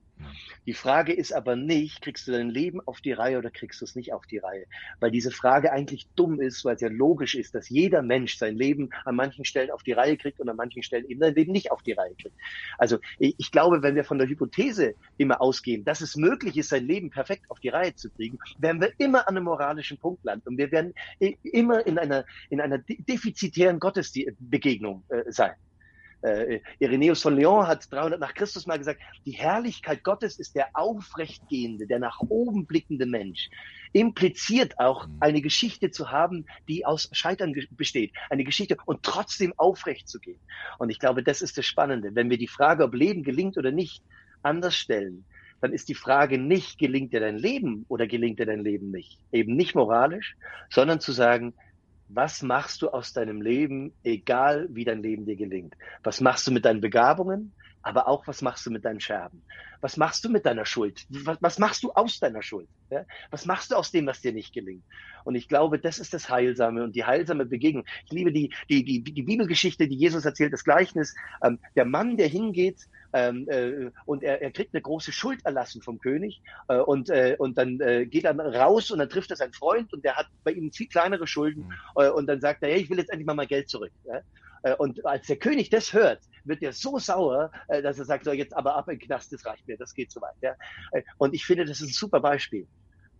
Die 0.65 0.73
Frage 0.73 1.13
ist 1.13 1.33
aber 1.33 1.55
nicht, 1.55 2.01
kriegst 2.01 2.27
du 2.27 2.31
dein 2.31 2.49
Leben 2.49 2.81
auf 2.85 3.01
die 3.01 3.13
Reihe 3.13 3.37
oder 3.37 3.49
kriegst 3.49 3.81
du 3.81 3.85
es 3.85 3.95
nicht 3.95 4.13
auf 4.13 4.25
die 4.25 4.37
Reihe? 4.37 4.65
Weil 4.99 5.11
diese 5.11 5.31
Frage 5.31 5.71
eigentlich 5.71 6.07
dumm 6.15 6.41
ist, 6.41 6.65
weil 6.65 6.75
es 6.75 6.81
ja 6.81 6.89
logisch 6.89 7.35
ist, 7.35 7.55
dass 7.55 7.69
jeder 7.69 8.01
Mensch 8.01 8.37
sein 8.37 8.55
Leben 8.55 8.89
an 9.05 9.15
manchen 9.15 9.45
Stellen 9.45 9.71
auf 9.71 9.83
die 9.83 9.93
Reihe 9.93 10.17
kriegt 10.17 10.39
und 10.39 10.49
an 10.49 10.57
manchen 10.57 10.83
Stellen 10.83 11.05
eben 11.07 11.21
sein 11.21 11.35
Leben 11.35 11.51
nicht 11.51 11.71
auf 11.71 11.83
die 11.83 11.93
Reihe 11.93 12.15
kriegt. 12.15 12.35
Also 12.77 12.97
ich 13.17 13.51
glaube, 13.51 13.81
wenn 13.81 13.95
wir 13.95 14.03
von 14.03 14.17
der 14.17 14.27
Hypothese 14.27 14.95
immer 15.17 15.41
ausgehen, 15.41 15.85
dass 15.85 16.01
es 16.01 16.15
möglich 16.15 16.57
ist, 16.57 16.69
sein 16.69 16.85
Leben 16.85 17.09
perfekt 17.09 17.49
auf 17.49 17.59
die 17.59 17.69
Reihe 17.69 17.95
zu 17.95 18.09
kriegen, 18.09 18.37
werden 18.57 18.81
wir 18.81 18.91
immer 18.97 19.27
an 19.27 19.37
einem 19.37 19.45
moralischen 19.45 19.97
Punkt 19.97 20.23
landen 20.25 20.49
und 20.49 20.57
wir 20.57 20.71
werden 20.71 20.93
immer 21.43 21.85
in 21.85 21.97
einer, 21.97 22.25
in 22.49 22.59
einer 22.59 22.79
defizitären 22.79 23.79
Gottesbegegnung 23.79 25.03
äh, 25.09 25.23
sein 25.31 25.55
äh, 26.21 26.59
Irenäus 26.79 27.21
von 27.21 27.35
Lyon 27.35 27.67
hat 27.67 27.91
300 27.91 28.19
nach 28.19 28.33
Christus 28.33 28.65
mal 28.65 28.77
gesagt, 28.77 29.01
die 29.25 29.31
Herrlichkeit 29.31 30.03
Gottes 30.03 30.39
ist 30.39 30.55
der 30.55 30.69
aufrechtgehende, 30.73 31.87
der 31.87 31.99
nach 31.99 32.19
oben 32.29 32.65
blickende 32.65 33.05
Mensch. 33.05 33.49
Impliziert 33.93 34.79
auch 34.79 35.07
mhm. 35.07 35.17
eine 35.19 35.41
Geschichte 35.41 35.91
zu 35.91 36.11
haben, 36.11 36.45
die 36.67 36.85
aus 36.85 37.09
Scheitern 37.11 37.53
besteht. 37.71 38.13
Eine 38.29 38.43
Geschichte 38.43 38.77
und 38.85 39.03
trotzdem 39.03 39.53
aufrecht 39.57 40.09
zu 40.09 40.19
gehen. 40.19 40.39
Und 40.79 40.89
ich 40.89 40.99
glaube, 40.99 41.23
das 41.23 41.41
ist 41.41 41.57
das 41.57 41.65
Spannende. 41.65 42.15
Wenn 42.15 42.29
wir 42.29 42.37
die 42.37 42.47
Frage, 42.47 42.83
ob 42.83 42.93
Leben 42.93 43.23
gelingt 43.23 43.57
oder 43.57 43.71
nicht, 43.71 44.03
anders 44.43 44.75
stellen, 44.75 45.25
dann 45.61 45.73
ist 45.73 45.89
die 45.89 45.95
Frage 45.95 46.37
nicht, 46.37 46.77
gelingt 46.77 47.13
dir 47.13 47.19
dein 47.19 47.37
Leben 47.37 47.85
oder 47.89 48.05
gelingt 48.07 48.39
dir 48.39 48.45
dein 48.45 48.63
Leben 48.63 48.91
nicht? 48.91 49.19
Eben 49.31 49.55
nicht 49.55 49.75
moralisch, 49.75 50.35
sondern 50.69 50.99
zu 50.99 51.11
sagen, 51.11 51.53
was 52.07 52.41
machst 52.41 52.81
du 52.81 52.89
aus 52.89 53.13
deinem 53.13 53.41
Leben, 53.41 53.93
egal 54.03 54.67
wie 54.71 54.85
dein 54.85 55.03
Leben 55.03 55.25
dir 55.25 55.35
gelingt? 55.35 55.75
Was 56.03 56.21
machst 56.21 56.47
du 56.47 56.51
mit 56.51 56.65
deinen 56.65 56.81
Begabungen? 56.81 57.53
Aber 57.87 58.09
auch, 58.09 58.27
was 58.27 58.41
machst 58.41 58.65
du 58.65 58.69
mit 58.69 58.83
deinen 58.83 58.99
Scherben? 58.99 59.41
Was 59.79 59.95
machst 59.95 60.25
du 60.25 60.29
mit 60.29 60.45
deiner 60.45 60.65
Schuld? 60.65 61.05
Was, 61.09 61.37
was 61.39 61.57
machst 61.57 61.83
du 61.83 61.91
aus 61.93 62.19
deiner 62.19 62.41
Schuld? 62.41 62.67
Ja? 62.89 63.05
Was 63.31 63.45
machst 63.45 63.71
du 63.71 63.75
aus 63.75 63.91
dem, 63.91 64.05
was 64.07 64.19
dir 64.19 64.33
nicht 64.33 64.53
gelingt? 64.53 64.83
Und 65.23 65.35
ich 65.35 65.47
glaube, 65.47 65.79
das 65.79 65.97
ist 65.97 66.13
das 66.13 66.29
Heilsame 66.29 66.83
und 66.83 66.97
die 66.97 67.05
heilsame 67.05 67.45
Begegnung. 67.45 67.85
Ich 68.05 68.11
liebe 68.11 68.33
die, 68.33 68.53
die, 68.69 68.83
die, 68.83 69.01
die 69.01 69.23
Bibelgeschichte, 69.23 69.87
die 69.87 69.95
Jesus 69.95 70.25
erzählt, 70.25 70.51
das 70.51 70.65
Gleichnis. 70.65 71.15
Ähm, 71.41 71.59
der 71.77 71.85
Mann, 71.85 72.17
der 72.17 72.27
hingeht 72.27 72.89
ähm, 73.13 73.47
äh, 73.47 73.89
und 74.05 74.21
er, 74.21 74.41
er 74.41 74.51
kriegt 74.51 74.73
eine 74.73 74.81
große 74.81 75.13
Schuld 75.13 75.45
erlassen 75.45 75.81
vom 75.81 75.97
König 75.97 76.41
äh, 76.67 76.79
und, 76.79 77.09
äh, 77.09 77.37
und 77.39 77.57
dann 77.57 77.79
äh, 77.79 78.05
geht 78.05 78.25
er 78.25 78.37
raus 78.37 78.91
und 78.91 78.99
dann 78.99 79.09
trifft 79.09 79.31
er 79.31 79.37
seinen 79.37 79.53
Freund 79.53 79.93
und 79.93 80.03
der 80.03 80.17
hat 80.17 80.27
bei 80.43 80.51
ihm 80.51 80.73
viel 80.73 80.89
kleinere 80.89 81.25
Schulden 81.25 81.67
mhm. 81.67 82.01
äh, 82.03 82.09
und 82.09 82.27
dann 82.27 82.41
sagt 82.41 82.63
er, 82.63 82.69
hey, 82.69 82.81
ich 82.81 82.89
will 82.89 82.97
jetzt 82.97 83.11
endlich 83.11 83.27
mal 83.27 83.33
mein 83.33 83.47
Geld 83.47 83.69
zurück. 83.69 83.93
Ja? 84.03 84.19
Äh, 84.63 84.75
und 84.75 85.05
als 85.05 85.27
der 85.27 85.37
König 85.37 85.69
das 85.69 85.93
hört, 85.93 86.19
wird 86.47 86.61
er 86.63 86.73
so 86.73 86.97
sauer, 86.99 87.51
äh, 87.67 87.81
dass 87.81 87.99
er 87.99 88.05
sagt, 88.05 88.25
so 88.25 88.31
jetzt 88.31 88.55
aber 88.55 88.75
ab 88.75 88.87
in 88.89 88.99
den 88.99 89.07
Knast, 89.07 89.33
das 89.33 89.45
reicht 89.45 89.67
mir, 89.67 89.77
das 89.77 89.93
geht 89.93 90.11
so 90.11 90.21
weit. 90.21 90.35
Ja? 90.41 90.55
Äh, 90.91 91.03
und 91.17 91.33
ich 91.33 91.45
finde, 91.45 91.65
das 91.65 91.81
ist 91.81 91.89
ein 91.89 91.93
super 91.93 92.19
Beispiel. 92.19 92.67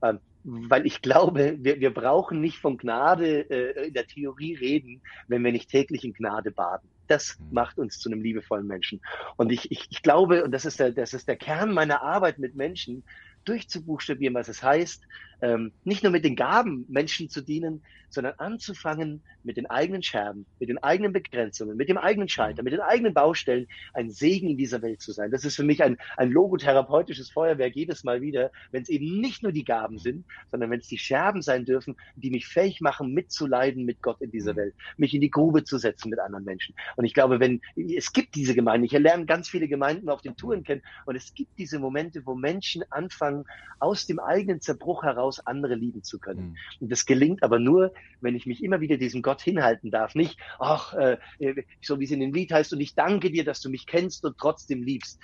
Ähm, 0.03 0.19
weil 0.43 0.85
ich 0.85 1.01
glaube, 1.01 1.57
wir, 1.59 1.79
wir 1.79 1.93
brauchen 1.93 2.39
nicht 2.39 2.59
von 2.59 2.77
Gnade 2.77 3.49
äh, 3.49 3.87
in 3.87 3.93
der 3.93 4.07
Theorie 4.07 4.55
reden, 4.55 5.01
wenn 5.27 5.43
wir 5.43 5.51
nicht 5.51 5.69
täglich 5.69 6.05
in 6.05 6.13
Gnade 6.13 6.51
baden. 6.51 6.87
Das 7.07 7.37
mhm. 7.37 7.53
macht 7.53 7.77
uns 7.77 7.99
zu 7.99 8.09
einem 8.09 8.21
liebevollen 8.21 8.65
Menschen. 8.65 9.01
Und 9.35 9.51
ich, 9.51 9.71
ich, 9.71 9.87
ich 9.89 10.01
glaube, 10.01 10.43
und 10.45 10.51
das 10.51 10.65
ist, 10.65 10.79
der, 10.79 10.91
das 10.91 11.13
ist 11.13 11.27
der 11.27 11.35
Kern 11.35 11.73
meiner 11.73 12.01
Arbeit 12.01 12.39
mit 12.39 12.55
Menschen, 12.55 13.03
durchzubuchstabieren, 13.43 14.35
was 14.35 14.49
es 14.49 14.61
heißt, 14.63 15.03
ähm, 15.41 15.71
nicht 15.84 16.04
nur 16.04 16.12
mit 16.12 16.26
den 16.26 16.36
Gaben 16.36 16.86
Menschen 16.89 17.30
zu 17.30 17.41
dienen, 17.41 17.84
sondern 18.10 18.36
anzufangen 18.38 19.21
mit 19.43 19.58
den 19.58 19.65
eigenen 19.65 20.02
Scherben, 20.02 20.45
mit 20.60 20.69
den 20.69 20.78
eigenen 20.78 21.13
Begrenzungen, 21.13 21.78
mit 21.78 21.89
dem 21.89 21.97
eigenen 21.97 22.30
Schalter, 22.30 22.63
mit 22.63 22.73
den 22.73 22.80
eigenen 22.80 23.13
Baustellen 23.13 23.67
ein 23.93 24.10
Segen 24.10 24.50
in 24.50 24.58
dieser 24.58 24.82
Welt 24.82 25.02
zu 25.02 25.12
sein. 25.12 25.32
Das 25.32 25.43
ist 25.43 25.56
für 25.56 25.63
mich 25.63 25.84
ein, 25.84 25.97
ein 26.15 26.32
logotherapeutisches 26.32 27.30
Feuerwerk 27.30 27.76
jedes 27.76 28.04
Mal 28.04 28.21
wieder, 28.21 28.52
wenn 28.71 28.84
es 28.84 28.89
eben 28.89 29.19
nicht 29.19 29.43
nur 29.43 29.52
die 29.52 29.65
Gaben 29.65 30.00
sind, 30.00 30.26
sondern 30.52 30.71
wenn 30.71 30.80
es 30.80 30.88
die 30.88 30.97
Scherben 30.97 31.41
sein 31.41 31.65
dürfen, 31.65 31.95
die 32.15 32.32
mich 32.32 32.47
fähig 32.47 32.82
machen, 32.82 33.13
mitzuleiden 33.13 33.86
mit 33.86 34.02
Gott 34.02 34.21
in 34.21 34.32
dieser 34.32 34.56
Welt, 34.56 34.73
mich 34.97 35.13
in 35.13 35.21
die 35.21 35.30
Grube 35.30 35.63
zu 35.63 35.78
setzen 35.78 36.10
mit 36.10 36.19
anderen 36.19 36.45
Menschen. 36.45 36.76
Und 36.95 37.06
ich 37.06 37.13
glaube, 37.13 37.39
wenn 37.39 37.62
es 37.76 38.13
gibt 38.13 38.36
diese 38.36 38.56
Gemeinden, 38.56 38.86
ich 38.86 38.91
lerne 38.91 39.26
ganz 39.26 39.50
viele 39.50 39.67
Gemeinden 39.67 40.10
auf 40.10 40.21
den 40.21 40.36
Touren 40.36 40.63
kennen, 40.63 40.82
und 41.06 41.15
es 41.15 41.34
gibt 41.34 41.58
diese 41.58 41.80
Momente, 41.80 42.26
wo 42.26 42.36
Menschen 42.36 42.84
anfangen, 42.89 43.45
aus 43.80 44.08
dem 44.08 44.19
eigenen 44.19 44.62
Zerbruch 44.62 45.04
heraus 45.04 45.26
andere 45.45 45.75
lieben 45.75 46.03
zu 46.03 46.19
können. 46.19 46.49
Mhm. 46.49 46.57
Und 46.81 46.91
das 46.91 47.05
gelingt 47.05 47.43
aber 47.43 47.59
nur, 47.59 47.93
wenn 48.21 48.35
ich 48.35 48.45
mich 48.45 48.63
immer 48.63 48.81
wieder 48.81 48.97
diesem 48.97 49.21
Gott 49.21 49.41
hinhalten 49.41 49.91
darf. 49.91 50.15
Nicht, 50.15 50.39
ach, 50.59 50.93
äh, 50.93 51.17
so 51.81 51.99
wie 51.99 52.05
es 52.05 52.11
in 52.11 52.19
dem 52.19 52.33
Lied 52.33 52.51
heißt, 52.51 52.73
und 52.73 52.81
ich 52.81 52.95
danke 52.95 53.31
dir, 53.31 53.43
dass 53.43 53.61
du 53.61 53.69
mich 53.69 53.85
kennst 53.85 54.25
und 54.25 54.37
trotzdem 54.37 54.83
liebst 54.83 55.19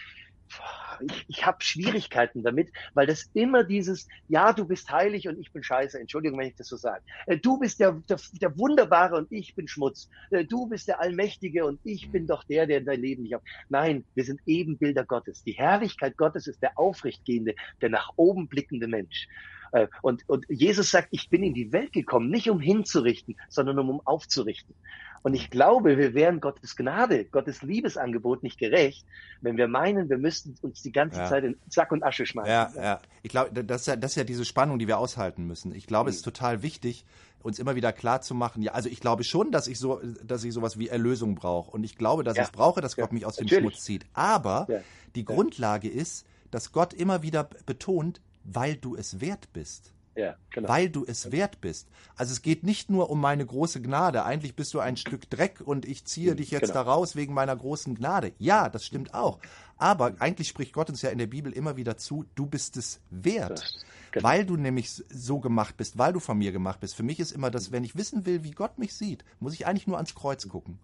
ich, 1.02 1.26
ich 1.28 1.46
habe 1.46 1.58
Schwierigkeiten 1.62 2.44
damit, 2.44 2.72
weil 2.94 3.08
das 3.08 3.30
immer 3.34 3.64
dieses, 3.64 4.08
ja, 4.28 4.54
du 4.54 4.66
bist 4.66 4.90
heilig 4.92 5.28
und 5.28 5.40
ich 5.40 5.52
bin 5.52 5.64
scheiße, 5.64 6.00
Entschuldigung, 6.00 6.40
wenn 6.40 6.48
ich 6.48 6.56
das 6.56 6.68
so 6.68 6.78
sage. 6.78 7.04
Äh, 7.26 7.38
du 7.38 7.58
bist 7.58 7.80
der, 7.80 7.94
der, 8.10 8.20
der 8.42 8.58
Wunderbare 8.58 9.16
und 9.16 9.32
ich 9.32 9.56
bin 9.56 9.68
Schmutz. 9.68 10.10
Äh, 10.30 10.46
du 10.46 10.68
bist 10.68 10.88
der 10.88 11.00
Allmächtige 11.00 11.66
und 11.66 11.80
ich 11.84 12.12
bin 12.12 12.28
doch 12.28 12.44
der, 12.44 12.68
der 12.68 12.82
dein 12.82 13.02
Leben 13.02 13.24
nicht 13.24 13.36
auf. 13.36 13.44
Nein, 13.70 14.06
wir 14.16 14.24
sind 14.24 14.42
Ebenbilder 14.46 15.06
Gottes. 15.06 15.44
Die 15.44 15.54
Herrlichkeit 15.54 16.18
Gottes 16.18 16.48
ist 16.48 16.62
der 16.62 16.78
aufrechtgehende, 16.78 17.56
der 17.82 17.90
nach 17.90 18.14
oben 18.16 18.48
blickende 18.48 18.88
Mensch. 18.88 19.28
Äh, 19.74 19.88
und, 20.02 20.24
und 20.30 20.46
Jesus 20.50 20.92
sagt, 20.92 21.10
ich 21.12 21.30
bin 21.30 21.44
in 21.44 21.54
die 21.54 21.72
Welt 21.74 21.92
gekommen, 21.92 22.30
nicht 22.30 22.50
um 22.50 22.60
hinzurichten, 22.60 23.36
sondern 23.50 23.80
um, 23.80 23.90
um 23.90 24.02
aufzurichten. 24.06 24.76
Und 25.24 25.34
ich 25.34 25.50
glaube, 25.50 25.98
wir 25.98 26.14
wären 26.14 26.42
Gottes 26.42 26.76
Gnade, 26.76 27.26
Gottes 27.26 27.62
Liebesangebot 27.62 28.44
nicht 28.44 28.60
gerecht, 28.60 29.06
wenn 29.42 29.58
wir 29.58 29.68
meinen, 29.68 30.10
wir 30.10 30.18
müssten 30.18 30.56
uns 30.62 30.82
die 30.84 30.92
ganze 30.92 31.20
ja. 31.20 31.30
Zeit 31.30 31.44
in 31.46 31.58
Sack 31.70 31.92
und 31.92 32.04
Asche 32.04 32.26
schmeißen. 32.26 32.52
Ja, 32.52 32.72
ja. 32.76 33.02
Ich 33.24 33.32
glaube, 33.32 33.64
das 33.64 33.82
ist 33.82 33.88
ja, 33.88 33.96
das 33.96 34.12
ist 34.12 34.18
ja 34.18 34.26
diese 34.26 34.46
Spannung, 34.46 34.80
die 34.80 34.88
wir 34.88 35.00
aushalten 35.00 35.48
müssen. 35.48 35.74
Ich 35.74 35.88
glaube, 35.88 36.10
mhm. 36.10 36.10
es 36.10 36.16
ist 36.18 36.24
total 36.24 36.62
wichtig, 36.62 37.06
uns 37.42 37.58
immer 37.58 37.76
wieder 37.76 37.94
klar 37.94 38.22
zu 38.22 38.36
machen, 38.36 38.62
ja, 38.62 38.74
also 38.74 38.90
ich 38.90 39.00
glaube 39.00 39.24
schon, 39.24 39.52
dass 39.52 39.68
ich 39.68 39.80
so, 39.80 40.02
dass 40.24 40.44
ich 40.44 40.54
sowas 40.54 40.78
wie 40.78 40.90
Erlösung 40.90 41.36
brauche. 41.36 41.72
Und 41.72 41.84
ich 41.84 41.98
glaube, 41.98 42.24
dass 42.24 42.38
ja. 42.38 42.44
ich 42.44 42.52
brauche, 42.52 42.80
dass 42.80 42.96
Gott 42.96 43.10
ja, 43.10 43.14
mich 43.14 43.26
aus 43.26 43.38
dem 43.38 43.48
Schmutz 43.48 43.82
zieht. 43.82 44.06
Aber 44.14 44.68
die 45.16 45.26
Grundlage 45.26 45.90
ist, 45.90 46.26
dass 46.52 46.72
Gott 46.72 46.94
immer 46.94 47.24
wieder 47.24 47.50
betont, 47.66 48.22
weil 48.44 48.76
du 48.76 48.96
es 48.96 49.22
wert 49.22 49.52
bist. 49.54 49.94
Ja, 50.16 50.36
genau. 50.52 50.70
Weil 50.70 50.90
du 50.90 51.06
es 51.06 51.32
wert 51.32 51.60
bist. 51.60 51.88
Also 52.16 52.34
es 52.34 52.44
geht 52.44 52.64
nicht 52.64 52.90
nur 52.90 53.10
um 53.10 53.20
meine 53.20 53.46
große 53.46 53.82
Gnade. 53.82 54.24
Eigentlich 54.24 54.56
bist 54.56 54.74
du 54.74 54.80
ein 54.80 54.96
Stück 54.96 55.28
Dreck 55.30 55.60
und 55.60 55.86
ich 55.86 56.06
ziehe 56.06 56.34
mhm, 56.34 56.38
dich 56.38 56.52
jetzt 56.52 56.68
genau. 56.72 56.84
da 56.84 56.92
raus 56.92 57.16
wegen 57.16 57.34
meiner 57.34 57.56
großen 57.56 57.96
Gnade. 57.96 58.34
Ja, 58.38 58.70
das 58.70 58.86
stimmt 58.86 59.14
auch. 59.16 59.40
Aber 59.78 60.14
eigentlich 60.20 60.48
spricht 60.48 60.74
Gott 60.74 60.90
uns 60.90 61.02
ja 61.02 61.10
in 61.10 61.18
der 61.18 61.28
Bibel 61.28 61.52
immer 61.52 61.78
wieder 61.78 61.98
zu, 61.98 62.26
du 62.36 62.46
bist 62.46 62.78
es 62.78 63.00
wert. 63.10 63.74
Genau. 64.12 64.28
Weil 64.28 64.46
du 64.46 64.56
nämlich 64.56 64.92
so 64.92 65.40
gemacht 65.40 65.78
bist, 65.78 65.98
weil 65.98 66.14
du 66.14 66.20
von 66.20 66.38
mir 66.38 66.52
gemacht 66.52 66.80
bist. 66.80 66.94
Für 66.94 67.02
mich 67.02 67.20
ist 67.20 67.32
immer 67.32 67.50
das, 67.50 67.72
wenn 67.72 67.84
ich 67.84 67.96
wissen 67.96 68.28
will, 68.28 68.44
wie 68.44 68.52
Gott 68.52 68.78
mich 68.78 68.94
sieht, 68.94 69.26
muss 69.40 69.56
ich 69.56 69.66
eigentlich 69.66 69.88
nur 69.88 69.98
ans 69.98 70.14
Kreuz 70.14 70.48
gucken. 70.48 70.78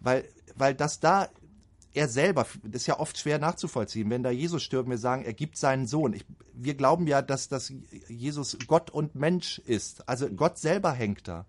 Weil, 0.00 0.24
weil 0.56 0.74
das 0.74 0.98
da 0.98 1.28
er 1.92 2.08
selber, 2.08 2.46
das 2.62 2.82
ist 2.82 2.86
ja 2.86 3.00
oft 3.00 3.18
schwer 3.18 3.38
nachzuvollziehen, 3.38 4.10
wenn 4.10 4.22
da 4.22 4.30
Jesus 4.30 4.62
stirbt, 4.62 4.88
wir 4.88 4.98
sagen, 4.98 5.24
er 5.24 5.32
gibt 5.32 5.56
seinen 5.56 5.86
Sohn. 5.86 6.12
Ich, 6.12 6.24
wir 6.54 6.74
glauben 6.74 7.06
ja, 7.06 7.20
dass, 7.20 7.48
dass 7.48 7.72
Jesus 8.08 8.56
Gott 8.66 8.90
und 8.90 9.14
Mensch 9.14 9.58
ist. 9.58 10.08
Also 10.08 10.28
Gott 10.28 10.58
selber 10.58 10.92
hängt 10.92 11.26
da. 11.26 11.46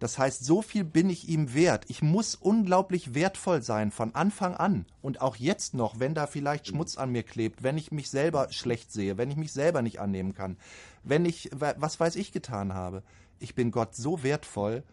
Das 0.00 0.18
heißt, 0.18 0.44
so 0.44 0.62
viel 0.62 0.84
bin 0.84 1.10
ich 1.10 1.28
ihm 1.28 1.52
wert. 1.52 1.84
Ich 1.88 2.00
muss 2.00 2.34
unglaublich 2.34 3.14
wertvoll 3.14 3.62
sein 3.62 3.90
von 3.90 4.14
Anfang 4.14 4.54
an 4.54 4.86
und 5.02 5.20
auch 5.20 5.36
jetzt 5.36 5.74
noch, 5.74 6.00
wenn 6.00 6.14
da 6.14 6.26
vielleicht 6.26 6.68
Schmutz 6.68 6.96
an 6.96 7.12
mir 7.12 7.22
klebt, 7.22 7.62
wenn 7.62 7.76
ich 7.76 7.92
mich 7.92 8.08
selber 8.08 8.50
schlecht 8.50 8.90
sehe, 8.90 9.18
wenn 9.18 9.30
ich 9.30 9.36
mich 9.36 9.52
selber 9.52 9.82
nicht 9.82 10.00
annehmen 10.00 10.34
kann, 10.34 10.56
wenn 11.04 11.26
ich, 11.26 11.50
was 11.52 12.00
weiß 12.00 12.16
ich 12.16 12.32
getan 12.32 12.72
habe. 12.72 13.02
Ich 13.40 13.54
bin 13.54 13.70
Gott 13.70 13.94
so 13.94 14.22
wertvoll, 14.22 14.84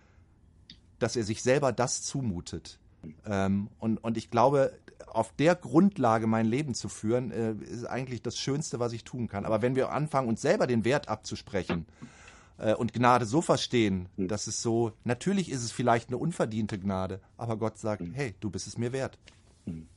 dass 1.00 1.16
er 1.16 1.24
sich 1.24 1.42
selber 1.42 1.72
das 1.72 2.04
zumutet. 2.04 2.78
Ähm, 3.26 3.70
und, 3.80 3.98
und 4.04 4.18
ich 4.18 4.30
glaube, 4.30 4.74
auf 5.08 5.34
der 5.34 5.56
Grundlage 5.56 6.28
mein 6.28 6.46
Leben 6.46 6.74
zu 6.74 6.90
führen, 6.90 7.32
äh, 7.32 7.54
ist 7.64 7.86
eigentlich 7.86 8.22
das 8.22 8.38
Schönste, 8.38 8.80
was 8.80 8.94
ich 8.94 9.04
tun 9.04 9.28
kann. 9.28 9.46
Aber 9.46 9.62
wenn 9.62 9.76
wir 9.76 9.92
anfangen, 9.92 10.28
uns 10.28 10.42
selber 10.42 10.68
den 10.68 10.86
Wert 10.86 11.08
abzusprechen 11.08 11.86
äh, 12.58 12.74
und 12.74 12.94
Gnade 12.94 13.26
so 13.26 13.42
verstehen, 13.42 14.10
hm. 14.18 14.28
dass 14.28 14.48
es 14.48 14.62
so, 14.62 14.94
natürlich 15.04 15.50
ist 15.52 15.64
es 15.64 15.72
vielleicht 15.72 16.10
eine 16.10 16.18
unverdiente 16.18 16.78
Gnade, 16.78 17.20
aber 17.38 17.58
Gott 17.58 17.78
sagt, 17.78 18.02
hm. 18.02 18.14
hey, 18.14 18.36
du 18.40 18.50
bist 18.50 18.68
es 18.68 18.78
mir 18.78 18.92
wert. 18.92 19.18
Hm. 19.66 19.88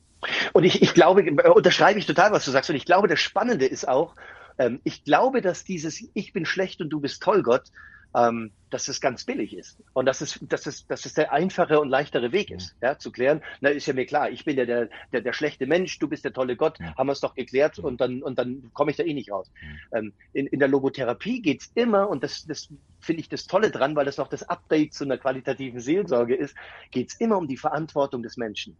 Und 0.53 0.63
ich, 0.63 0.81
ich 0.81 0.93
glaube, 0.93 1.23
äh, 1.23 1.49
unterschreibe 1.49 1.99
ich 1.99 2.05
total, 2.05 2.31
was 2.31 2.45
du 2.45 2.51
sagst. 2.51 2.69
Und 2.69 2.75
ich 2.75 2.85
glaube, 2.85 3.07
das 3.07 3.19
Spannende 3.19 3.65
ist 3.65 3.87
auch, 3.87 4.15
ähm, 4.57 4.79
ich 4.83 5.03
glaube, 5.03 5.41
dass 5.41 5.63
dieses 5.63 6.03
Ich 6.13 6.33
bin 6.33 6.45
schlecht 6.45 6.81
und 6.81 6.89
du 6.89 6.99
bist 6.99 7.21
toll, 7.23 7.43
Gott, 7.43 7.71
ähm, 8.15 8.51
dass 8.69 8.87
es 8.87 9.01
ganz 9.01 9.25
billig 9.25 9.55
ist 9.55 9.77
und 9.93 10.05
dass 10.05 10.21
es, 10.21 10.39
dass 10.41 10.65
es, 10.65 10.87
dass 10.87 11.05
es 11.05 11.13
der 11.13 11.31
einfache 11.33 11.79
und 11.79 11.89
leichtere 11.89 12.31
Weg 12.31 12.51
ist, 12.51 12.75
ja, 12.81 12.97
zu 12.97 13.11
klären. 13.11 13.41
Na, 13.59 13.69
ist 13.69 13.85
ja 13.85 13.93
mir 13.93 14.05
klar, 14.05 14.29
ich 14.29 14.45
bin 14.45 14.57
ja 14.57 14.65
der, 14.65 14.89
der, 15.11 15.21
der 15.21 15.33
schlechte 15.33 15.67
Mensch, 15.67 15.99
du 15.99 16.07
bist 16.07 16.23
der 16.23 16.33
tolle 16.33 16.55
Gott, 16.55 16.79
haben 16.79 17.07
wir 17.07 17.13
es 17.13 17.19
doch 17.19 17.35
geklärt 17.35 17.79
und 17.79 18.01
dann, 18.01 18.23
und 18.23 18.37
dann 18.39 18.71
komme 18.73 18.91
ich 18.91 18.97
da 18.97 19.03
eh 19.03 19.13
nicht 19.13 19.31
raus. 19.31 19.51
Ähm, 19.93 20.13
in, 20.33 20.47
in 20.47 20.59
der 20.59 20.67
Logotherapie 20.67 21.41
geht's 21.41 21.71
immer, 21.75 22.09
und 22.09 22.23
das, 22.23 22.45
das 22.45 22.69
finde 22.99 23.21
ich 23.21 23.29
das 23.29 23.47
Tolle 23.47 23.71
dran, 23.71 23.95
weil 23.95 24.05
das 24.05 24.17
noch 24.17 24.29
das 24.29 24.43
Update 24.43 24.93
zu 24.93 25.03
einer 25.03 25.17
qualitativen 25.17 25.79
Seelsorge 25.79 26.35
ist, 26.35 26.55
geht's 26.91 27.15
immer 27.19 27.37
um 27.37 27.47
die 27.47 27.57
Verantwortung 27.57 28.23
des 28.23 28.37
Menschen. 28.37 28.77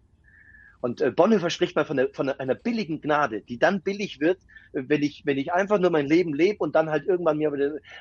Und 0.82 1.00
äh, 1.02 1.12
Bonhoeffer 1.12 1.50
spricht 1.50 1.76
mal 1.76 1.86
von, 1.86 1.98
der, 1.98 2.10
von 2.14 2.30
einer 2.30 2.56
billigen 2.56 3.02
Gnade, 3.02 3.42
die 3.42 3.60
dann 3.60 3.82
billig 3.82 4.20
wird, 4.20 4.40
wenn 4.74 5.04
ich, 5.04 5.24
wenn 5.26 5.38
ich 5.38 5.54
einfach 5.54 5.80
nur 5.80 5.92
mein 5.92 6.08
Leben 6.08 6.34
lebe 6.34 6.60
und 6.60 6.76
dann 6.76 6.90
halt 6.90 7.06
irgendwann 7.06 7.38
mir 7.38 7.52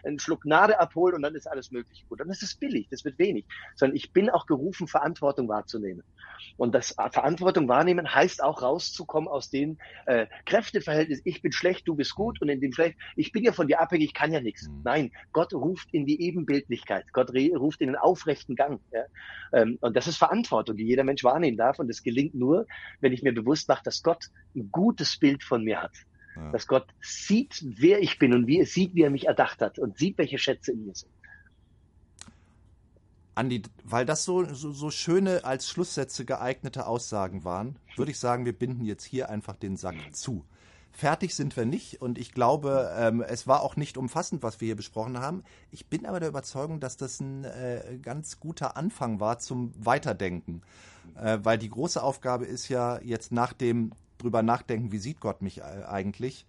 einen 0.04 0.18
Schluck 0.18 0.42
Gnade 0.42 0.78
abhole 0.80 1.16
und 1.16 1.22
dann 1.22 1.34
ist 1.34 1.46
alles 1.46 1.70
möglich 1.70 2.04
gut. 2.08 2.20
Dann 2.20 2.30
ist 2.30 2.42
es 2.42 2.54
billig, 2.54 2.88
das 2.90 3.04
wird 3.04 3.18
wenig. 3.18 3.44
Sondern 3.74 3.96
ich 3.96 4.12
bin 4.12 4.30
auch 4.30 4.46
gerufen, 4.46 4.86
Verantwortung 4.86 5.48
wahrzunehmen. 5.48 6.02
Und 6.56 6.74
das 6.74 6.92
äh, 6.92 7.10
Verantwortung 7.10 7.68
wahrnehmen 7.68 8.14
heißt 8.14 8.42
auch 8.42 8.62
rauszukommen 8.62 9.28
aus 9.28 9.50
den 9.50 9.78
äh, 10.06 10.26
Kräfteverhältnissen. 10.46 11.22
Ich 11.26 11.42
bin 11.42 11.52
schlecht, 11.52 11.86
du 11.86 11.94
bist 11.94 12.14
gut 12.14 12.40
und 12.40 12.48
in 12.48 12.60
dem 12.60 12.72
schlecht, 12.72 12.96
ich 13.16 13.32
bin 13.32 13.44
ja 13.44 13.52
von 13.52 13.66
dir 13.66 13.80
abhängig, 13.80 14.14
kann 14.14 14.32
ja 14.32 14.40
nichts. 14.40 14.68
Mhm. 14.68 14.80
Nein, 14.84 15.12
Gott 15.32 15.52
ruft 15.52 15.88
in 15.92 16.06
die 16.06 16.22
Ebenbildlichkeit. 16.22 17.12
Gott 17.12 17.30
ruft 17.30 17.80
in 17.80 17.88
den 17.88 17.96
aufrechten 17.96 18.56
Gang. 18.56 18.80
Ja? 18.92 19.02
Ähm, 19.52 19.78
und 19.80 19.96
das 19.96 20.06
ist 20.06 20.16
Verantwortung, 20.16 20.76
die 20.76 20.86
jeder 20.86 21.04
Mensch 21.04 21.24
wahrnehmen 21.24 21.56
darf. 21.56 21.78
Und 21.78 21.90
es 21.90 22.02
gelingt 22.02 22.34
nur, 22.34 22.66
wenn 23.00 23.12
ich 23.12 23.22
mir 23.22 23.32
bewusst 23.32 23.68
mache, 23.68 23.82
dass 23.84 24.02
Gott 24.02 24.30
ein 24.54 24.70
gutes 24.70 25.16
Bild 25.16 25.42
von 25.42 25.64
mir 25.64 25.82
hat. 25.82 25.92
Ja. 26.36 26.52
Dass 26.52 26.66
Gott 26.66 26.86
sieht, 27.00 27.62
wer 27.62 28.00
ich 28.00 28.18
bin 28.18 28.32
und 28.32 28.46
wie 28.46 28.60
er 28.60 28.66
sieht, 28.66 28.94
wie 28.94 29.02
er 29.02 29.10
mich 29.10 29.26
erdacht 29.26 29.60
hat 29.60 29.78
und 29.78 29.98
sieht, 29.98 30.18
welche 30.18 30.38
Schätze 30.38 30.72
in 30.72 30.86
mir 30.86 30.94
sind. 30.94 31.10
Andi, 33.34 33.62
weil 33.84 34.04
das 34.04 34.24
so, 34.24 34.44
so, 34.52 34.72
so 34.72 34.90
schöne 34.90 35.44
als 35.44 35.68
Schlusssätze 35.68 36.24
geeignete 36.24 36.86
Aussagen 36.86 37.44
waren, 37.44 37.76
würde 37.96 38.10
ich 38.10 38.18
sagen, 38.18 38.44
wir 38.44 38.52
binden 38.52 38.84
jetzt 38.84 39.04
hier 39.04 39.30
einfach 39.30 39.56
den 39.56 39.76
Sack 39.76 39.96
zu. 40.12 40.44
Fertig 41.00 41.34
sind 41.34 41.56
wir 41.56 41.64
nicht 41.64 42.02
und 42.02 42.18
ich 42.18 42.30
glaube, 42.32 42.94
ähm, 42.94 43.22
es 43.22 43.46
war 43.46 43.62
auch 43.62 43.74
nicht 43.74 43.96
umfassend, 43.96 44.42
was 44.42 44.60
wir 44.60 44.66
hier 44.66 44.76
besprochen 44.76 45.18
haben. 45.18 45.44
Ich 45.70 45.86
bin 45.86 46.04
aber 46.04 46.20
der 46.20 46.28
Überzeugung, 46.28 46.78
dass 46.78 46.98
das 46.98 47.20
ein 47.20 47.44
äh, 47.44 47.98
ganz 48.02 48.38
guter 48.38 48.76
Anfang 48.76 49.18
war 49.18 49.38
zum 49.38 49.72
Weiterdenken, 49.82 50.60
äh, 51.14 51.38
weil 51.42 51.56
die 51.56 51.70
große 51.70 52.02
Aufgabe 52.02 52.44
ist 52.44 52.68
ja 52.68 53.00
jetzt 53.00 53.32
nach 53.32 53.54
dem 53.54 53.92
drüber 54.18 54.42
nachdenken, 54.42 54.92
wie 54.92 54.98
sieht 54.98 55.20
Gott 55.20 55.40
mich 55.40 55.60
äh, 55.60 55.84
eigentlich, 55.88 56.44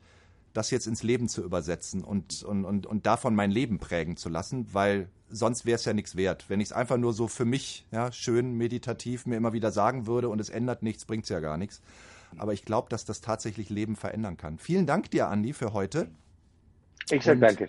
das 0.52 0.70
jetzt 0.70 0.86
ins 0.86 1.02
Leben 1.02 1.30
zu 1.30 1.46
übersetzen 1.46 2.04
und, 2.04 2.44
und, 2.44 2.66
und, 2.66 2.86
und 2.86 3.06
davon 3.06 3.34
mein 3.34 3.52
Leben 3.52 3.80
prägen 3.80 4.18
zu 4.18 4.28
lassen, 4.28 4.68
weil 4.74 5.08
sonst 5.30 5.66
wäre 5.66 5.78
es 5.78 5.86
ja 5.86 5.94
nichts 5.94 6.18
wert. 6.18 6.50
Wenn 6.50 6.60
ich 6.60 6.68
es 6.68 6.74
einfach 6.74 6.98
nur 6.98 7.14
so 7.14 7.30
für 7.30 7.46
mich 7.46 7.88
ja, 7.94 8.12
schön 8.12 8.58
meditativ 8.58 9.26
mir 9.26 9.38
immer 9.38 9.54
wieder 9.54 9.72
sagen 9.72 10.08
würde 10.08 10.28
und 10.28 10.42
es 10.42 10.50
ändert 10.50 10.84
nichts, 10.84 11.06
bringt 11.06 11.24
es 11.24 11.30
ja 11.30 11.40
gar 11.40 11.56
nichts. 11.56 11.82
Aber 12.38 12.54
ich 12.54 12.65
glaube, 12.65 12.89
dass 12.89 13.06
das 13.06 13.22
tatsächlich 13.22 13.70
Leben 13.70 13.96
verändern 13.96 14.38
kann. 14.38 14.58
Vielen 14.58 14.86
Dank 14.86 15.12
dir, 15.12 15.28
Andi, 15.28 15.54
für 15.54 15.74
heute. 15.74 16.10
Ich 17.10 17.24
sage 17.24 17.39
danke. 17.39 17.67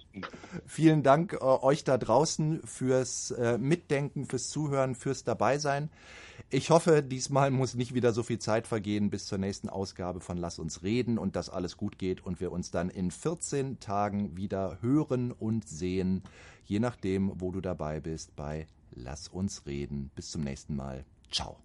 Vielen 0.66 1.02
Dank 1.02 1.32
äh, 1.32 1.36
euch 1.44 1.84
da 1.84 1.98
draußen 1.98 2.60
fürs 2.64 3.30
äh, 3.32 3.58
Mitdenken, 3.58 4.26
fürs 4.26 4.48
Zuhören, 4.48 4.94
fürs 4.94 5.24
Dabeisein. 5.24 5.90
Ich 6.50 6.70
hoffe, 6.70 7.02
diesmal 7.02 7.50
muss 7.50 7.74
nicht 7.74 7.94
wieder 7.94 8.12
so 8.12 8.22
viel 8.22 8.38
Zeit 8.38 8.66
vergehen 8.66 9.10
bis 9.10 9.26
zur 9.26 9.38
nächsten 9.38 9.68
Ausgabe 9.68 10.20
von 10.20 10.36
Lass 10.36 10.58
uns 10.58 10.82
reden 10.82 11.18
und 11.18 11.34
dass 11.34 11.48
alles 11.48 11.76
gut 11.76 11.98
geht 11.98 12.24
und 12.24 12.40
wir 12.40 12.52
uns 12.52 12.70
dann 12.70 12.90
in 12.90 13.10
14 13.10 13.80
Tagen 13.80 14.36
wieder 14.36 14.78
hören 14.80 15.32
und 15.32 15.68
sehen, 15.68 16.22
je 16.64 16.78
nachdem, 16.78 17.32
wo 17.40 17.50
du 17.50 17.60
dabei 17.60 18.00
bist 18.00 18.36
bei 18.36 18.66
Lass 18.94 19.28
uns 19.28 19.66
reden. 19.66 20.10
Bis 20.14 20.30
zum 20.30 20.42
nächsten 20.42 20.76
Mal. 20.76 21.04
Ciao. 21.30 21.56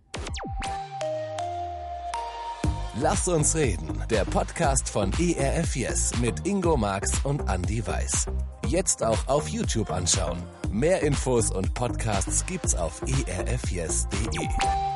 Lass 3.00 3.28
uns 3.28 3.56
reden. 3.56 4.04
Der 4.10 4.26
Podcast 4.26 4.90
von 4.90 5.12
ERF 5.20 5.76
Yes 5.76 6.18
mit 6.20 6.48
Ingo 6.48 6.78
Marx 6.78 7.12
und 7.24 7.48
Andy 7.48 7.86
Weiß. 7.86 8.26
Jetzt 8.66 9.04
auch 9.04 9.28
auf 9.28 9.48
YouTube 9.50 9.92
anschauen. 9.92 10.42
Mehr 10.72 11.02
Infos 11.04 11.52
und 11.52 11.74
Podcasts 11.76 12.46
gibt's 12.48 12.74
auf 12.74 13.02
erfyes.de. 13.28 14.87